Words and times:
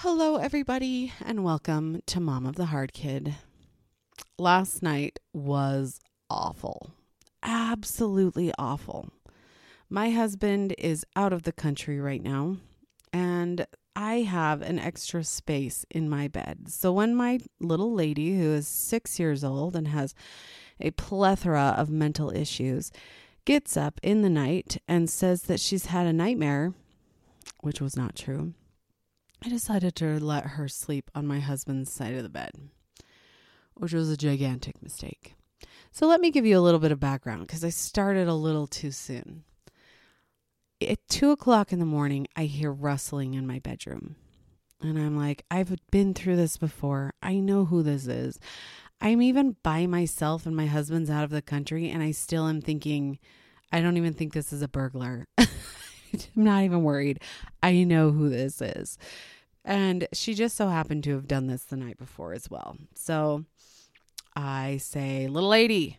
Hello, 0.00 0.36
everybody, 0.36 1.10
and 1.24 1.42
welcome 1.42 2.02
to 2.04 2.20
Mom 2.20 2.44
of 2.44 2.56
the 2.56 2.66
Hard 2.66 2.92
Kid. 2.92 3.34
Last 4.38 4.82
night 4.82 5.20
was 5.32 6.00
awful. 6.28 6.90
Absolutely 7.42 8.52
awful. 8.58 9.08
My 9.88 10.10
husband 10.10 10.74
is 10.76 11.06
out 11.16 11.32
of 11.32 11.44
the 11.44 11.50
country 11.50 11.98
right 11.98 12.22
now, 12.22 12.58
and 13.10 13.66
I 13.96 14.16
have 14.16 14.60
an 14.60 14.78
extra 14.78 15.24
space 15.24 15.86
in 15.90 16.10
my 16.10 16.28
bed. 16.28 16.68
So 16.68 16.92
when 16.92 17.14
my 17.14 17.38
little 17.58 17.94
lady, 17.94 18.38
who 18.38 18.52
is 18.52 18.68
six 18.68 19.18
years 19.18 19.42
old 19.42 19.74
and 19.74 19.88
has 19.88 20.14
a 20.78 20.90
plethora 20.90 21.74
of 21.74 21.88
mental 21.88 22.30
issues, 22.30 22.92
gets 23.46 23.78
up 23.78 23.98
in 24.02 24.20
the 24.20 24.28
night 24.28 24.76
and 24.86 25.08
says 25.08 25.44
that 25.44 25.58
she's 25.58 25.86
had 25.86 26.06
a 26.06 26.12
nightmare, 26.12 26.74
which 27.62 27.80
was 27.80 27.96
not 27.96 28.14
true 28.14 28.52
I 29.46 29.48
decided 29.48 29.94
to 29.96 30.18
let 30.18 30.44
her 30.44 30.66
sleep 30.66 31.08
on 31.14 31.24
my 31.24 31.38
husband's 31.38 31.92
side 31.92 32.14
of 32.14 32.24
the 32.24 32.28
bed, 32.28 32.50
which 33.74 33.92
was 33.92 34.10
a 34.10 34.16
gigantic 34.16 34.82
mistake. 34.82 35.36
So, 35.92 36.08
let 36.08 36.20
me 36.20 36.32
give 36.32 36.44
you 36.44 36.58
a 36.58 36.60
little 36.60 36.80
bit 36.80 36.90
of 36.90 36.98
background 36.98 37.46
because 37.46 37.62
I 37.62 37.68
started 37.68 38.26
a 38.26 38.34
little 38.34 38.66
too 38.66 38.90
soon. 38.90 39.44
At 40.82 40.98
two 41.08 41.30
o'clock 41.30 41.72
in 41.72 41.78
the 41.78 41.84
morning, 41.86 42.26
I 42.34 42.46
hear 42.46 42.72
rustling 42.72 43.34
in 43.34 43.46
my 43.46 43.60
bedroom. 43.60 44.16
And 44.82 44.98
I'm 44.98 45.16
like, 45.16 45.44
I've 45.48 45.72
been 45.92 46.12
through 46.12 46.36
this 46.36 46.56
before. 46.56 47.14
I 47.22 47.36
know 47.36 47.66
who 47.66 47.84
this 47.84 48.08
is. 48.08 48.40
I'm 49.00 49.22
even 49.22 49.54
by 49.62 49.86
myself 49.86 50.44
and 50.44 50.56
my 50.56 50.66
husband's 50.66 51.08
out 51.08 51.22
of 51.22 51.30
the 51.30 51.40
country, 51.40 51.88
and 51.88 52.02
I 52.02 52.10
still 52.10 52.48
am 52.48 52.60
thinking, 52.60 53.20
I 53.70 53.80
don't 53.80 53.96
even 53.96 54.12
think 54.12 54.32
this 54.32 54.52
is 54.52 54.60
a 54.60 54.68
burglar. 54.68 55.28
I'm 55.38 55.48
not 56.34 56.64
even 56.64 56.82
worried. 56.82 57.20
I 57.62 57.84
know 57.84 58.10
who 58.10 58.28
this 58.28 58.60
is. 58.60 58.98
And 59.66 60.06
she 60.12 60.34
just 60.34 60.56
so 60.56 60.68
happened 60.68 61.02
to 61.04 61.14
have 61.14 61.26
done 61.26 61.48
this 61.48 61.64
the 61.64 61.76
night 61.76 61.98
before 61.98 62.32
as 62.32 62.48
well. 62.48 62.76
So 62.94 63.44
I 64.36 64.76
say, 64.76 65.26
Little 65.26 65.48
lady, 65.48 65.98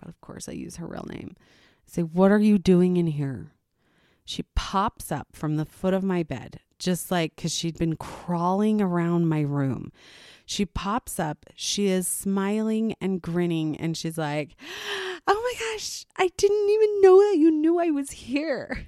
but 0.00 0.08
of 0.08 0.20
course 0.20 0.48
I 0.48 0.52
use 0.52 0.76
her 0.76 0.86
real 0.86 1.06
name. 1.08 1.36
I 1.38 1.86
say, 1.86 2.02
What 2.02 2.32
are 2.32 2.40
you 2.40 2.58
doing 2.58 2.96
in 2.96 3.06
here? 3.06 3.52
She 4.24 4.42
pops 4.56 5.12
up 5.12 5.28
from 5.32 5.56
the 5.56 5.64
foot 5.64 5.94
of 5.94 6.02
my 6.02 6.24
bed, 6.24 6.58
just 6.80 7.10
like 7.12 7.36
because 7.36 7.54
she'd 7.54 7.78
been 7.78 7.96
crawling 7.96 8.82
around 8.82 9.28
my 9.28 9.40
room. 9.42 9.92
She 10.44 10.66
pops 10.66 11.20
up, 11.20 11.46
she 11.54 11.86
is 11.86 12.08
smiling 12.08 12.96
and 13.00 13.22
grinning, 13.22 13.76
and 13.76 13.96
she's 13.96 14.18
like, 14.18 14.56
Oh 15.26 15.40
my 15.40 15.54
gosh, 15.72 16.04
I 16.16 16.30
didn't 16.36 16.68
even 16.68 17.00
know 17.00 17.20
that 17.20 17.38
you 17.38 17.52
knew 17.52 17.78
I 17.78 17.90
was 17.90 18.10
here. 18.10 18.86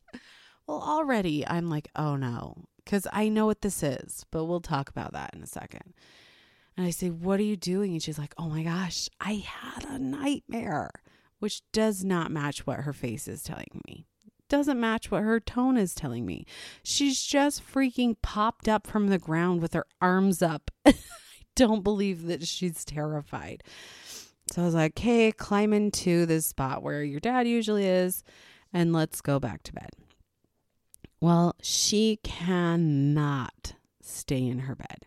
well, 0.68 0.80
already 0.80 1.44
I'm 1.44 1.68
like, 1.68 1.88
Oh 1.96 2.14
no, 2.14 2.66
because 2.86 3.06
I 3.12 3.28
know 3.28 3.44
what 3.44 3.60
this 3.60 3.82
is, 3.82 4.24
but 4.30 4.44
we'll 4.44 4.60
talk 4.60 4.88
about 4.88 5.12
that 5.12 5.34
in 5.34 5.42
a 5.42 5.46
second. 5.46 5.92
And 6.76 6.86
I 6.86 6.90
say, 6.90 7.10
What 7.10 7.40
are 7.40 7.44
you 7.44 7.56
doing? 7.56 7.92
And 7.92 8.02
she's 8.02 8.18
like, 8.18 8.32
Oh 8.38 8.48
my 8.48 8.62
gosh, 8.62 9.10
I 9.20 9.44
had 9.44 9.84
a 9.84 9.98
nightmare, 9.98 10.90
which 11.40 11.60
does 11.72 12.04
not 12.04 12.30
match 12.30 12.66
what 12.66 12.80
her 12.80 12.92
face 12.92 13.28
is 13.28 13.42
telling 13.42 13.82
me. 13.86 14.06
Doesn't 14.48 14.78
match 14.78 15.10
what 15.10 15.24
her 15.24 15.40
tone 15.40 15.76
is 15.76 15.94
telling 15.94 16.24
me. 16.24 16.46
She's 16.84 17.22
just 17.22 17.66
freaking 17.66 18.14
popped 18.22 18.68
up 18.68 18.86
from 18.86 19.08
the 19.08 19.18
ground 19.18 19.60
with 19.60 19.74
her 19.74 19.86
arms 20.00 20.40
up. 20.40 20.70
I 20.86 20.94
don't 21.56 21.82
believe 21.82 22.26
that 22.26 22.46
she's 22.46 22.84
terrified. 22.84 23.64
So 24.52 24.62
I 24.62 24.64
was 24.64 24.74
like, 24.74 24.96
Hey, 24.96 25.32
climb 25.32 25.72
into 25.72 26.24
this 26.24 26.46
spot 26.46 26.84
where 26.84 27.02
your 27.02 27.20
dad 27.20 27.48
usually 27.48 27.86
is, 27.86 28.22
and 28.72 28.92
let's 28.92 29.20
go 29.20 29.40
back 29.40 29.64
to 29.64 29.72
bed. 29.72 29.90
Well, 31.20 31.54
she 31.62 32.18
cannot 32.22 33.74
stay 34.02 34.46
in 34.46 34.60
her 34.60 34.74
bed. 34.74 35.06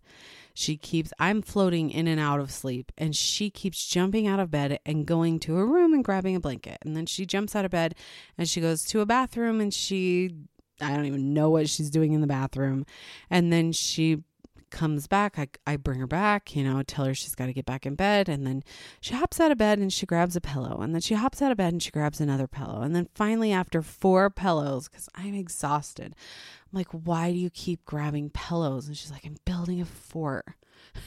She 0.53 0.75
keeps, 0.75 1.13
I'm 1.19 1.41
floating 1.41 1.89
in 1.89 2.07
and 2.07 2.19
out 2.19 2.41
of 2.41 2.51
sleep, 2.51 2.91
and 2.97 3.15
she 3.15 3.49
keeps 3.49 3.87
jumping 3.87 4.27
out 4.27 4.41
of 4.41 4.51
bed 4.51 4.79
and 4.85 5.05
going 5.05 5.39
to 5.41 5.55
her 5.55 5.65
room 5.65 5.93
and 5.93 6.03
grabbing 6.03 6.35
a 6.35 6.39
blanket. 6.39 6.79
And 6.81 6.97
then 6.97 7.05
she 7.05 7.25
jumps 7.25 7.55
out 7.55 7.63
of 7.63 7.71
bed 7.71 7.95
and 8.37 8.49
she 8.49 8.59
goes 8.59 8.83
to 8.85 8.99
a 8.99 9.05
bathroom 9.05 9.61
and 9.61 9.73
she, 9.73 10.35
I 10.81 10.95
don't 10.95 11.05
even 11.05 11.33
know 11.33 11.49
what 11.49 11.69
she's 11.69 11.89
doing 11.89 12.11
in 12.11 12.19
the 12.19 12.27
bathroom. 12.27 12.85
And 13.29 13.53
then 13.53 13.71
she 13.71 14.23
comes 14.69 15.07
back, 15.07 15.37
I, 15.37 15.47
I 15.65 15.77
bring 15.77 15.99
her 15.99 16.07
back, 16.07 16.55
you 16.55 16.63
know, 16.63 16.81
tell 16.83 17.05
her 17.05 17.13
she's 17.13 17.35
got 17.35 17.47
to 17.47 17.53
get 17.53 17.65
back 17.65 17.85
in 17.85 17.95
bed. 17.95 18.29
And 18.29 18.45
then 18.45 18.63
she 19.01 19.13
hops 19.13 19.39
out 19.39 19.51
of 19.51 19.57
bed 19.57 19.79
and 19.79 19.91
she 19.91 20.05
grabs 20.05 20.35
a 20.35 20.41
pillow. 20.41 20.79
And 20.81 20.93
then 20.93 21.01
she 21.01 21.15
hops 21.15 21.41
out 21.41 21.51
of 21.51 21.57
bed 21.57 21.73
and 21.73 21.83
she 21.83 21.91
grabs 21.91 22.21
another 22.21 22.47
pillow. 22.47 22.81
And 22.81 22.95
then 22.95 23.07
finally, 23.13 23.51
after 23.51 23.81
four 23.81 24.29
pillows, 24.29 24.87
because 24.87 25.09
I'm 25.15 25.33
exhausted, 25.33 26.15
I'm 26.15 26.77
like, 26.77 26.89
why 26.91 27.31
do 27.31 27.37
you 27.37 27.49
keep 27.49 27.85
grabbing 27.85 28.29
pillows? 28.29 28.87
And 28.87 28.97
she's 28.97 29.11
like, 29.11 29.25
I'm 29.25 29.37
building 29.45 29.81
a 29.81 29.85
fort. 29.85 30.45
I'm 30.95 31.01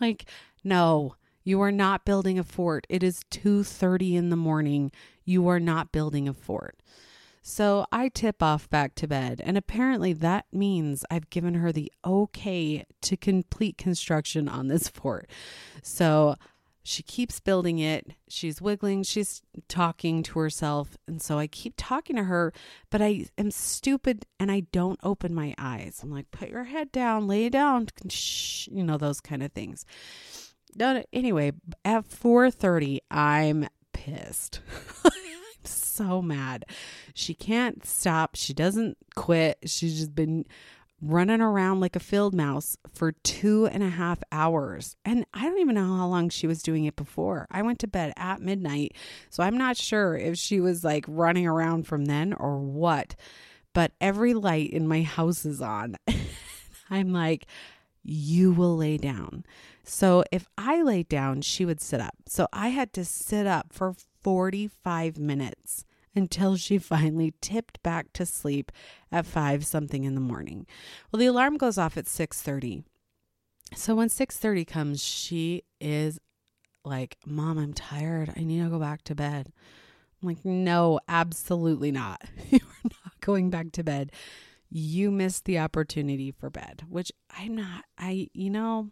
like, 0.00 0.26
no. 0.64 1.14
You 1.44 1.62
are 1.62 1.72
not 1.72 2.04
building 2.04 2.38
a 2.38 2.44
fort. 2.44 2.86
It 2.90 3.02
is 3.02 3.22
2:30 3.30 4.16
in 4.16 4.28
the 4.28 4.36
morning. 4.36 4.92
You 5.24 5.48
are 5.48 5.58
not 5.58 5.92
building 5.92 6.28
a 6.28 6.34
fort. 6.34 6.78
So 7.48 7.86
I 7.90 8.10
tip 8.10 8.42
off 8.42 8.68
back 8.68 8.94
to 8.96 9.08
bed, 9.08 9.40
and 9.42 9.56
apparently 9.56 10.12
that 10.12 10.44
means 10.52 11.02
I've 11.10 11.30
given 11.30 11.54
her 11.54 11.72
the 11.72 11.90
okay 12.04 12.84
to 13.00 13.16
complete 13.16 13.78
construction 13.78 14.50
on 14.50 14.68
this 14.68 14.88
fort. 14.94 15.30
So 15.82 16.36
she 16.82 17.02
keeps 17.02 17.40
building 17.40 17.78
it. 17.78 18.12
She's 18.28 18.60
wiggling, 18.60 19.02
she's 19.02 19.40
talking 19.66 20.22
to 20.24 20.38
herself. 20.38 20.98
And 21.06 21.22
so 21.22 21.38
I 21.38 21.46
keep 21.46 21.72
talking 21.78 22.16
to 22.16 22.24
her, 22.24 22.52
but 22.90 23.00
I 23.00 23.28
am 23.38 23.50
stupid 23.50 24.26
and 24.38 24.52
I 24.52 24.60
don't 24.70 25.00
open 25.02 25.34
my 25.34 25.54
eyes. 25.56 26.00
I'm 26.02 26.10
like, 26.10 26.30
put 26.30 26.50
your 26.50 26.64
head 26.64 26.92
down, 26.92 27.26
lay 27.26 27.48
down, 27.48 27.88
shh, 28.10 28.68
you 28.70 28.84
know, 28.84 28.98
those 28.98 29.22
kind 29.22 29.42
of 29.42 29.52
things. 29.52 29.86
No, 30.76 31.02
Anyway, 31.14 31.52
at 31.82 32.04
4:30, 32.04 32.98
I'm 33.10 33.68
pissed. 33.94 34.60
so 35.64 36.22
mad. 36.22 36.64
She 37.14 37.34
can't 37.34 37.84
stop. 37.86 38.36
She 38.36 38.52
doesn't 38.52 38.96
quit. 39.14 39.58
She's 39.66 39.98
just 39.98 40.14
been 40.14 40.44
running 41.00 41.40
around 41.40 41.80
like 41.80 41.94
a 41.94 42.00
field 42.00 42.34
mouse 42.34 42.76
for 42.92 43.12
two 43.12 43.66
and 43.66 43.82
a 43.82 43.88
half 43.88 44.20
hours. 44.32 44.96
And 45.04 45.24
I 45.32 45.44
don't 45.44 45.60
even 45.60 45.76
know 45.76 45.96
how 45.96 46.08
long 46.08 46.28
she 46.28 46.46
was 46.46 46.62
doing 46.62 46.84
it 46.84 46.96
before. 46.96 47.46
I 47.50 47.62
went 47.62 47.78
to 47.80 47.86
bed 47.86 48.12
at 48.16 48.40
midnight. 48.40 48.96
So 49.30 49.42
I'm 49.42 49.56
not 49.56 49.76
sure 49.76 50.16
if 50.16 50.36
she 50.36 50.60
was 50.60 50.82
like 50.82 51.04
running 51.06 51.46
around 51.46 51.86
from 51.86 52.06
then 52.06 52.32
or 52.32 52.58
what. 52.58 53.14
But 53.74 53.92
every 54.00 54.34
light 54.34 54.70
in 54.70 54.88
my 54.88 55.02
house 55.02 55.44
is 55.44 55.62
on. 55.62 55.96
I'm 56.90 57.12
like, 57.12 57.46
you 58.02 58.52
will 58.52 58.76
lay 58.76 58.96
down. 58.96 59.44
So 59.84 60.24
if 60.32 60.48
I 60.56 60.82
lay 60.82 61.02
down, 61.02 61.42
she 61.42 61.64
would 61.64 61.80
sit 61.80 62.00
up. 62.00 62.14
So 62.26 62.48
I 62.52 62.68
had 62.68 62.92
to 62.94 63.04
sit 63.04 63.46
up 63.46 63.72
for 63.72 63.94
45 64.28 65.18
minutes 65.18 65.86
until 66.14 66.54
she 66.56 66.76
finally 66.94 67.32
tipped 67.40 67.82
back 67.82 68.12
to 68.12 68.26
sleep 68.26 68.70
at 69.10 69.24
5 69.24 69.64
something 69.64 70.04
in 70.04 70.14
the 70.14 70.20
morning. 70.20 70.66
Well, 71.10 71.18
the 71.18 71.24
alarm 71.24 71.56
goes 71.56 71.78
off 71.78 71.96
at 71.96 72.04
6:30. 72.04 72.84
So 73.74 73.94
when 73.94 74.10
6:30 74.10 74.66
comes, 74.66 75.02
she 75.02 75.62
is 75.80 76.18
like, 76.84 77.16
"Mom, 77.24 77.56
I'm 77.56 77.72
tired. 77.72 78.34
I 78.36 78.44
need 78.44 78.62
to 78.62 78.68
go 78.68 78.78
back 78.78 79.02
to 79.04 79.14
bed." 79.14 79.50
I'm 80.20 80.28
like, 80.28 80.44
"No, 80.44 81.00
absolutely 81.08 81.90
not. 81.90 82.20
You're 82.50 82.60
not 82.84 83.18
going 83.22 83.48
back 83.48 83.72
to 83.72 83.82
bed 83.82 84.12
you 84.70 85.10
missed 85.10 85.44
the 85.44 85.58
opportunity 85.58 86.30
for 86.30 86.50
bed, 86.50 86.84
which 86.88 87.10
I'm 87.38 87.56
not. 87.56 87.84
I, 87.98 88.28
you 88.34 88.50
know, 88.50 88.90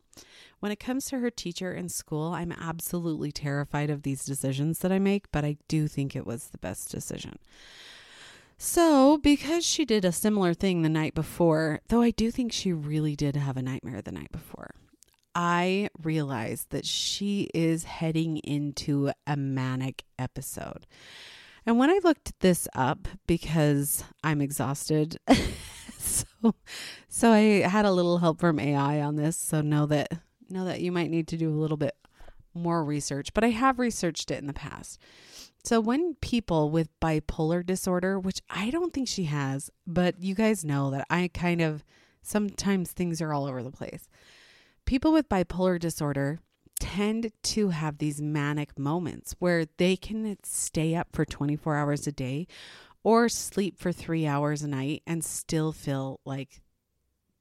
when 0.60 0.72
it 0.72 0.80
comes 0.80 1.06
to 1.06 1.18
her 1.18 1.30
teacher 1.30 1.72
in 1.72 1.88
school, 1.88 2.32
I'm 2.32 2.52
absolutely 2.52 3.32
terrified 3.32 3.90
of 3.90 4.02
these 4.02 4.24
decisions 4.24 4.78
that 4.80 4.92
I 4.92 4.98
make, 4.98 5.30
but 5.32 5.44
I 5.44 5.58
do 5.68 5.86
think 5.86 6.16
it 6.16 6.26
was 6.26 6.48
the 6.48 6.58
best 6.58 6.90
decision. 6.90 7.38
So, 8.58 9.18
because 9.18 9.66
she 9.66 9.84
did 9.84 10.04
a 10.04 10.12
similar 10.12 10.54
thing 10.54 10.80
the 10.80 10.88
night 10.88 11.14
before, 11.14 11.80
though 11.88 12.00
I 12.00 12.10
do 12.10 12.30
think 12.30 12.52
she 12.52 12.72
really 12.72 13.14
did 13.14 13.36
have 13.36 13.58
a 13.58 13.62
nightmare 13.62 14.00
the 14.00 14.12
night 14.12 14.32
before, 14.32 14.74
I 15.34 15.90
realized 16.02 16.70
that 16.70 16.86
she 16.86 17.50
is 17.52 17.84
heading 17.84 18.38
into 18.38 19.12
a 19.26 19.36
manic 19.36 20.04
episode. 20.18 20.86
And 21.66 21.78
when 21.78 21.90
I 21.90 21.98
looked 22.04 22.38
this 22.40 22.68
up 22.74 23.08
because 23.26 24.04
I'm 24.22 24.40
exhausted, 24.40 25.18
so 25.98 26.54
so 27.08 27.32
I 27.32 27.66
had 27.66 27.84
a 27.84 27.90
little 27.90 28.18
help 28.18 28.38
from 28.38 28.60
AI 28.60 29.00
on 29.00 29.16
this. 29.16 29.36
So 29.36 29.60
know 29.60 29.86
that 29.86 30.12
know 30.48 30.64
that 30.64 30.80
you 30.80 30.92
might 30.92 31.10
need 31.10 31.26
to 31.28 31.36
do 31.36 31.50
a 31.50 31.58
little 31.58 31.76
bit 31.76 31.96
more 32.54 32.84
research, 32.84 33.34
but 33.34 33.42
I 33.42 33.50
have 33.50 33.80
researched 33.80 34.30
it 34.30 34.38
in 34.38 34.46
the 34.46 34.52
past. 34.52 35.00
So 35.64 35.80
when 35.80 36.14
people 36.20 36.70
with 36.70 36.88
bipolar 37.00 37.66
disorder, 37.66 38.20
which 38.20 38.40
I 38.48 38.70
don't 38.70 38.94
think 38.94 39.08
she 39.08 39.24
has, 39.24 39.68
but 39.84 40.22
you 40.22 40.36
guys 40.36 40.64
know 40.64 40.90
that 40.92 41.06
I 41.10 41.28
kind 41.34 41.60
of 41.60 41.84
sometimes 42.22 42.92
things 42.92 43.20
are 43.20 43.32
all 43.32 43.46
over 43.46 43.64
the 43.64 43.72
place. 43.72 44.08
People 44.84 45.12
with 45.12 45.28
bipolar 45.28 45.80
disorder 45.80 46.38
tend 46.78 47.32
to 47.42 47.70
have 47.70 47.98
these 47.98 48.20
manic 48.20 48.78
moments 48.78 49.34
where 49.38 49.66
they 49.76 49.96
can 49.96 50.36
stay 50.42 50.94
up 50.94 51.08
for 51.12 51.24
24 51.24 51.76
hours 51.76 52.06
a 52.06 52.12
day 52.12 52.46
or 53.02 53.28
sleep 53.28 53.78
for 53.78 53.92
three 53.92 54.26
hours 54.26 54.62
a 54.62 54.68
night 54.68 55.02
and 55.06 55.24
still 55.24 55.72
feel 55.72 56.20
like 56.24 56.60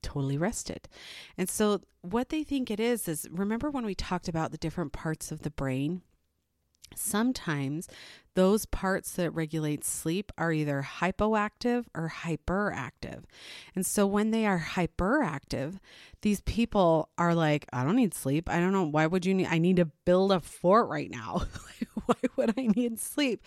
totally 0.01 0.37
rested. 0.37 0.87
And 1.37 1.49
so, 1.49 1.81
what 2.01 2.29
they 2.29 2.43
think 2.43 2.69
it 2.69 2.79
is 2.79 3.07
is 3.07 3.27
remember 3.31 3.71
when 3.71 3.85
we 3.85 3.95
talked 3.95 4.27
about 4.27 4.51
the 4.51 4.57
different 4.57 4.93
parts 4.93 5.31
of 5.31 5.41
the 5.41 5.49
brain? 5.49 6.03
Sometimes 6.97 7.87
those 8.35 8.65
parts 8.65 9.13
that 9.13 9.31
regulate 9.31 9.85
sleep 9.85 10.31
are 10.37 10.51
either 10.51 10.85
hypoactive 10.99 11.85
or 11.95 12.11
hyperactive. 12.23 13.23
And 13.75 13.85
so 13.85 14.05
when 14.05 14.31
they 14.31 14.45
are 14.45 14.59
hyperactive, 14.59 15.79
these 16.21 16.41
people 16.41 17.09
are 17.17 17.33
like, 17.33 17.65
I 17.71 17.83
don't 17.83 17.95
need 17.95 18.13
sleep. 18.13 18.49
I 18.49 18.59
don't 18.59 18.73
know. 18.73 18.83
Why 18.83 19.07
would 19.07 19.25
you 19.25 19.33
need? 19.33 19.47
I 19.47 19.57
need 19.57 19.77
to 19.77 19.85
build 19.85 20.31
a 20.31 20.41
fort 20.41 20.89
right 20.89 21.09
now. 21.09 21.43
why 22.05 22.15
would 22.35 22.53
I 22.57 22.67
need 22.67 22.99
sleep? 22.99 23.41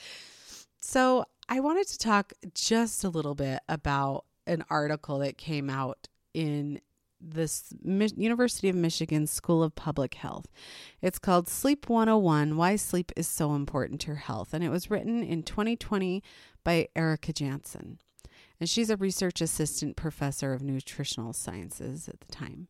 So 0.81 1.25
I 1.49 1.61
wanted 1.61 1.87
to 1.89 1.99
talk 1.99 2.33
just 2.55 3.05
a 3.05 3.09
little 3.09 3.35
bit 3.35 3.61
about 3.69 4.25
an 4.47 4.65
article 4.71 5.19
that 5.19 5.37
came 5.37 5.69
out 5.69 6.09
in 6.33 6.81
this 7.21 7.73
Mi- 7.83 8.11
University 8.17 8.69
of 8.69 8.77
Michigan 8.77 9.27
School 9.27 9.63
of 9.63 9.75
Public 9.75 10.15
Health. 10.15 10.47
It's 11.03 11.19
called 11.19 11.49
Sleep 11.49 11.89
101 11.89 12.57
Why 12.57 12.77
Sleep 12.77 13.13
is 13.17 13.27
So 13.27 13.55
Important 13.55 14.01
to 14.03 14.09
Your 14.09 14.17
Health. 14.17 14.55
And 14.55 14.63
it 14.63 14.71
was 14.71 14.91
written 14.91 15.23
in 15.23 15.43
2020 15.43 16.23
by 16.65 16.89
Erica 16.95 17.33
Jansen. 17.33 17.99
And 18.61 18.69
she's 18.69 18.91
a 18.91 18.97
research 18.97 19.41
assistant 19.41 19.97
professor 19.97 20.53
of 20.53 20.63
nutritional 20.63 21.33
sciences 21.33 22.09
at 22.09 22.21
the 22.21 22.33
time. 22.33 22.69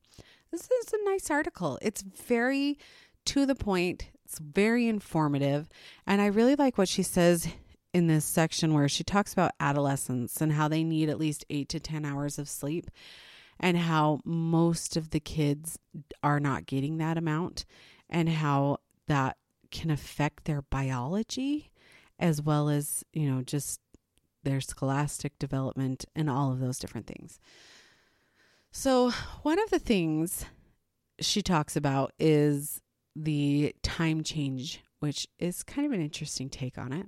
This 0.50 0.62
is 0.62 0.92
a 0.92 1.10
nice 1.10 1.30
article. 1.30 1.78
It's 1.82 2.02
very 2.02 2.78
to 3.26 3.44
the 3.44 3.54
point, 3.54 4.08
it's 4.24 4.38
very 4.38 4.88
informative. 4.88 5.68
And 6.06 6.20
I 6.22 6.26
really 6.26 6.56
like 6.56 6.78
what 6.78 6.88
she 6.88 7.02
says 7.02 7.46
in 7.92 8.06
this 8.06 8.24
section 8.24 8.74
where 8.74 8.88
she 8.88 9.04
talks 9.04 9.32
about 9.32 9.52
adolescents 9.60 10.40
and 10.40 10.52
how 10.52 10.68
they 10.68 10.84
need 10.84 11.08
at 11.08 11.18
least 11.18 11.44
eight 11.50 11.68
to 11.70 11.80
10 11.80 12.04
hours 12.04 12.38
of 12.38 12.48
sleep 12.48 12.90
and 13.60 13.76
how 13.76 14.20
most 14.24 14.96
of 14.96 15.10
the 15.10 15.20
kids 15.20 15.78
are 16.22 16.40
not 16.40 16.66
getting 16.66 16.98
that 16.98 17.18
amount 17.18 17.64
and 18.08 18.28
how 18.28 18.78
that 19.06 19.36
can 19.70 19.90
affect 19.90 20.44
their 20.44 20.62
biology 20.62 21.70
as 22.18 22.42
well 22.42 22.68
as, 22.68 23.04
you 23.12 23.30
know, 23.30 23.42
just 23.42 23.80
their 24.42 24.60
scholastic 24.60 25.38
development 25.38 26.04
and 26.14 26.30
all 26.30 26.52
of 26.52 26.60
those 26.60 26.78
different 26.78 27.06
things. 27.06 27.38
So, 28.70 29.10
one 29.42 29.58
of 29.58 29.70
the 29.70 29.78
things 29.78 30.44
she 31.20 31.42
talks 31.42 31.76
about 31.76 32.12
is 32.18 32.80
the 33.16 33.74
time 33.82 34.22
change, 34.22 34.80
which 35.00 35.26
is 35.38 35.62
kind 35.62 35.86
of 35.86 35.92
an 35.92 36.00
interesting 36.00 36.48
take 36.48 36.78
on 36.78 36.92
it. 36.92 37.06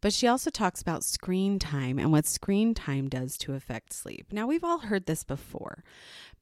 But 0.00 0.12
she 0.12 0.26
also 0.26 0.50
talks 0.50 0.80
about 0.82 1.04
screen 1.04 1.58
time 1.58 1.98
and 1.98 2.12
what 2.12 2.26
screen 2.26 2.74
time 2.74 3.08
does 3.08 3.36
to 3.38 3.54
affect 3.54 3.92
sleep. 3.92 4.32
Now, 4.32 4.46
we've 4.46 4.64
all 4.64 4.78
heard 4.78 5.06
this 5.06 5.24
before, 5.24 5.82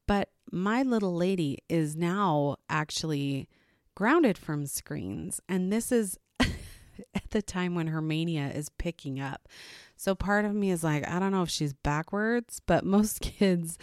but 0.06 0.30
my 0.50 0.82
little 0.82 1.14
lady 1.14 1.58
is 1.68 1.96
now 1.96 2.56
actually 2.68 3.48
grounded 3.94 4.36
from 4.36 4.66
screens. 4.66 5.40
And 5.48 5.72
this 5.72 5.92
is 5.92 6.18
at 6.40 7.30
the 7.30 7.42
time 7.42 7.74
when 7.74 7.88
her 7.88 8.00
mania 8.00 8.50
is 8.54 8.68
picking 8.68 9.20
up. 9.20 9.48
So 9.96 10.14
part 10.14 10.44
of 10.44 10.54
me 10.54 10.70
is 10.70 10.84
like, 10.84 11.08
I 11.08 11.18
don't 11.18 11.32
know 11.32 11.42
if 11.42 11.50
she's 11.50 11.72
backwards, 11.72 12.60
but 12.66 12.84
most 12.84 13.20
kids, 13.20 13.78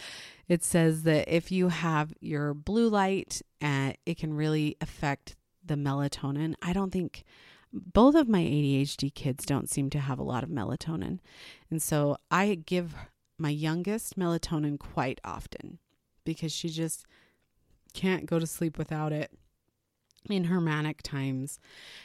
it 0.48 0.62
says 0.62 1.02
that 1.04 1.34
if 1.34 1.50
you 1.50 1.68
have 1.68 2.12
your 2.20 2.54
blue 2.54 2.88
light, 2.88 3.42
uh, 3.60 3.92
it 4.06 4.18
can 4.18 4.34
really 4.34 4.76
affect 4.80 5.36
the 5.64 5.74
melatonin. 5.74 6.54
I 6.60 6.72
don't 6.72 6.90
think 6.90 7.24
both 7.72 8.14
of 8.14 8.28
my 8.28 8.40
ADHD 8.40 9.14
kids 9.14 9.46
don't 9.46 9.70
seem 9.70 9.90
to 9.90 10.00
have 10.00 10.18
a 10.18 10.24
lot 10.24 10.42
of 10.42 10.50
melatonin. 10.50 11.18
And 11.70 11.80
so 11.80 12.16
I 12.30 12.54
give 12.54 12.94
my 13.38 13.50
youngest 13.50 14.18
melatonin 14.18 14.78
quite 14.78 15.20
often 15.24 15.78
because 16.24 16.52
she 16.52 16.68
just 16.68 17.06
can't 17.94 18.26
go 18.26 18.38
to 18.38 18.46
sleep 18.46 18.78
without 18.78 19.12
it 19.12 19.32
in 20.28 20.44
her 20.44 20.60
manic 20.60 21.02
times. 21.02 21.58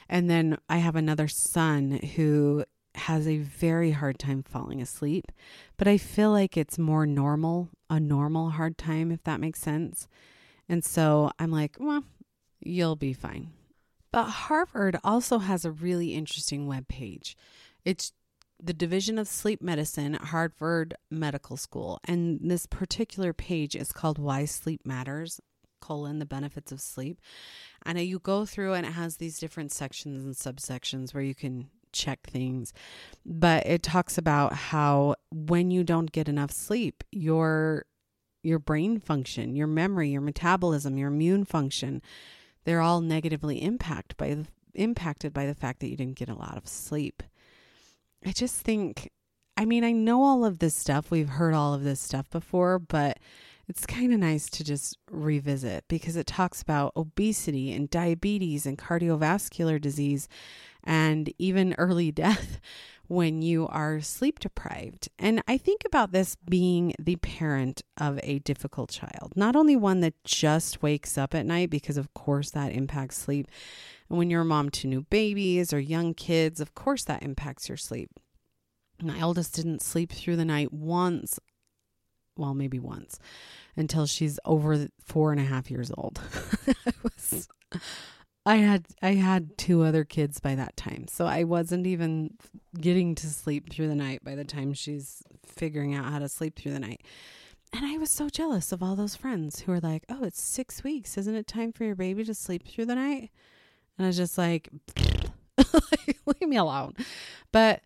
And 0.09 0.29
then 0.29 0.57
I 0.69 0.77
have 0.77 0.95
another 0.95 1.27
son 1.27 1.99
who 2.15 2.65
has 2.95 3.27
a 3.27 3.37
very 3.37 3.91
hard 3.91 4.17
time 4.17 4.41
falling 4.41 4.81
asleep, 4.81 5.31
but 5.77 5.87
I 5.87 5.97
feel 5.97 6.31
like 6.31 6.57
it's 6.57 6.79
more 6.79 7.05
normal, 7.05 7.69
a 7.89 7.99
normal 7.99 8.51
hard 8.51 8.77
time, 8.77 9.11
if 9.11 9.23
that 9.23 9.39
makes 9.39 9.59
sense. 9.59 10.07
And 10.67 10.83
so 10.83 11.31
I'm 11.37 11.51
like, 11.51 11.75
well, 11.79 12.03
you'll 12.59 12.95
be 12.95 13.13
fine. 13.13 13.51
But 14.11 14.25
Harvard 14.25 14.97
also 15.03 15.39
has 15.39 15.65
a 15.65 15.71
really 15.71 16.13
interesting 16.13 16.67
web 16.67 16.87
page. 16.87 17.35
It's 17.83 18.13
the 18.61 18.73
Division 18.73 19.19
of 19.19 19.27
Sleep 19.27 19.61
Medicine 19.61 20.15
at 20.15 20.21
Harvard 20.21 20.95
Medical 21.11 21.57
School. 21.57 21.99
And 22.05 22.39
this 22.41 22.65
particular 22.65 23.33
page 23.33 23.75
is 23.75 23.91
called 23.91 24.17
Why 24.17 24.45
Sleep 24.45 24.81
Matters, 24.85 25.39
colon, 25.79 26.19
the 26.19 26.25
benefits 26.25 26.71
of 26.71 26.81
sleep. 26.81 27.19
And 27.85 27.99
you 27.99 28.19
go 28.19 28.45
through 28.45 28.73
and 28.73 28.85
it 28.85 28.93
has 28.93 29.17
these 29.17 29.39
different 29.39 29.71
sections 29.71 30.23
and 30.25 30.35
subsections 30.35 31.13
where 31.13 31.23
you 31.23 31.35
can 31.35 31.69
check 31.93 32.27
things. 32.27 32.73
But 33.25 33.65
it 33.67 33.83
talks 33.83 34.17
about 34.17 34.53
how 34.53 35.15
when 35.31 35.71
you 35.71 35.83
don't 35.83 36.11
get 36.11 36.29
enough 36.29 36.51
sleep, 36.51 37.03
your 37.11 37.85
your 38.43 38.59
brain 38.59 38.99
function, 38.99 39.55
your 39.55 39.67
memory, 39.67 40.09
your 40.09 40.21
metabolism, 40.21 40.97
your 40.97 41.09
immune 41.09 41.43
function, 41.43 42.01
they're 42.67 42.81
all 42.81 42.99
negatively 42.99 43.63
impacted 43.63 44.17
by 44.17 44.33
the, 44.33 44.45
impacted 44.75 45.33
by 45.33 45.45
the 45.45 45.55
fact 45.55 45.79
that 45.79 45.87
you 45.87 45.95
didn't 45.95 46.17
get 46.17 46.27
a 46.27 46.35
lot 46.35 46.57
of 46.57 46.67
sleep. 46.67 47.23
I 48.25 48.33
just 48.33 48.55
think 48.57 49.09
I 49.55 49.65
mean, 49.65 49.83
I 49.83 49.91
know 49.91 50.21
all 50.21 50.45
of 50.45 50.59
this 50.59 50.75
stuff. 50.75 51.09
We've 51.09 51.29
heard 51.29 51.55
all 51.55 51.73
of 51.73 51.83
this 51.83 51.99
stuff 51.99 52.29
before, 52.29 52.77
but 52.77 53.17
it's 53.67 53.87
kind 53.87 54.13
of 54.13 54.19
nice 54.19 54.49
to 54.51 54.63
just 54.63 54.97
revisit 55.09 55.85
because 55.87 56.15
it 56.15 56.27
talks 56.27 56.61
about 56.61 56.91
obesity 56.95 57.73
and 57.73 57.89
diabetes 57.89 58.65
and 58.65 58.77
cardiovascular 58.77 59.81
disease 59.81 60.27
and 60.83 61.33
even 61.37 61.73
early 61.77 62.11
death 62.23 62.59
when 63.07 63.41
you 63.41 63.67
are 63.67 64.01
sleep 64.01 64.39
deprived. 64.39 65.09
And 65.17 65.41
I 65.47 65.57
think 65.57 65.83
about 65.85 66.11
this 66.11 66.35
being 66.35 66.93
the 66.99 67.15
parent 67.17 67.81
of 67.97 68.19
a 68.23 68.39
difficult 68.39 68.89
child, 68.89 69.33
not 69.35 69.55
only 69.55 69.75
one 69.75 70.01
that 70.01 70.21
just 70.23 70.81
wakes 70.81 71.17
up 71.17 71.33
at 71.33 71.45
night, 71.45 71.69
because 71.69 71.97
of 71.97 72.13
course 72.13 72.51
that 72.51 72.71
impacts 72.71 73.17
sleep. 73.17 73.47
And 74.09 74.17
when 74.17 74.29
you're 74.29 74.41
a 74.41 74.45
mom 74.45 74.69
to 74.71 74.87
new 74.87 75.01
babies 75.03 75.73
or 75.73 75.79
young 75.79 76.13
kids, 76.13 76.59
of 76.59 76.75
course 76.75 77.03
that 77.05 77.23
impacts 77.23 77.69
your 77.69 77.77
sleep. 77.77 78.09
My 79.01 79.19
eldest 79.19 79.55
didn't 79.55 79.81
sleep 79.81 80.11
through 80.11 80.37
the 80.37 80.45
night 80.45 80.73
once, 80.73 81.39
well, 82.35 82.53
maybe 82.53 82.79
once, 82.79 83.19
until 83.75 84.05
she's 84.05 84.39
over 84.43 84.87
four 84.99 85.31
and 85.31 85.39
a 85.39 85.43
half 85.45 85.69
years 85.69 85.91
old. 85.95 86.19
Was 87.03 87.47
I 88.47 88.55
had 88.57 88.85
I 89.01 89.15
had 89.15 89.57
two 89.57 89.83
other 89.83 90.05
kids 90.05 90.39
by 90.39 90.55
that 90.55 90.77
time. 90.77 91.07
So 91.09 91.25
I 91.25 91.43
wasn't 91.43 91.85
even 91.85 92.37
getting 92.79 93.13
to 93.15 93.27
sleep 93.27 93.69
through 93.69 93.89
the 93.89 93.95
night 93.95 94.23
by 94.23 94.35
the 94.35 94.45
time 94.45 94.71
she's 94.73 95.21
figuring 95.45 95.93
out 95.93 96.05
how 96.05 96.19
to 96.19 96.29
sleep 96.29 96.55
through 96.55 96.71
the 96.71 96.79
night. 96.79 97.01
And 97.73 97.85
I 97.85 97.97
was 97.97 98.09
so 98.09 98.29
jealous 98.29 98.71
of 98.71 98.81
all 98.81 98.95
those 98.95 99.17
friends 99.17 99.59
who 99.59 99.73
were 99.73 99.81
like, 99.81 100.05
"Oh, 100.07 100.23
it's 100.23 100.41
6 100.41 100.81
weeks. 100.81 101.17
Isn't 101.17 101.35
it 101.35 101.45
time 101.45 101.73
for 101.73 101.83
your 101.83 101.95
baby 101.95 102.23
to 102.23 102.33
sleep 102.33 102.65
through 102.65 102.85
the 102.85 102.95
night?" 102.95 103.31
And 103.97 104.05
I 104.05 104.07
was 104.07 104.15
just 104.15 104.37
like, 104.37 104.69
"Leave 106.25 106.47
me 106.47 106.55
alone." 106.55 106.93
But 107.51 107.81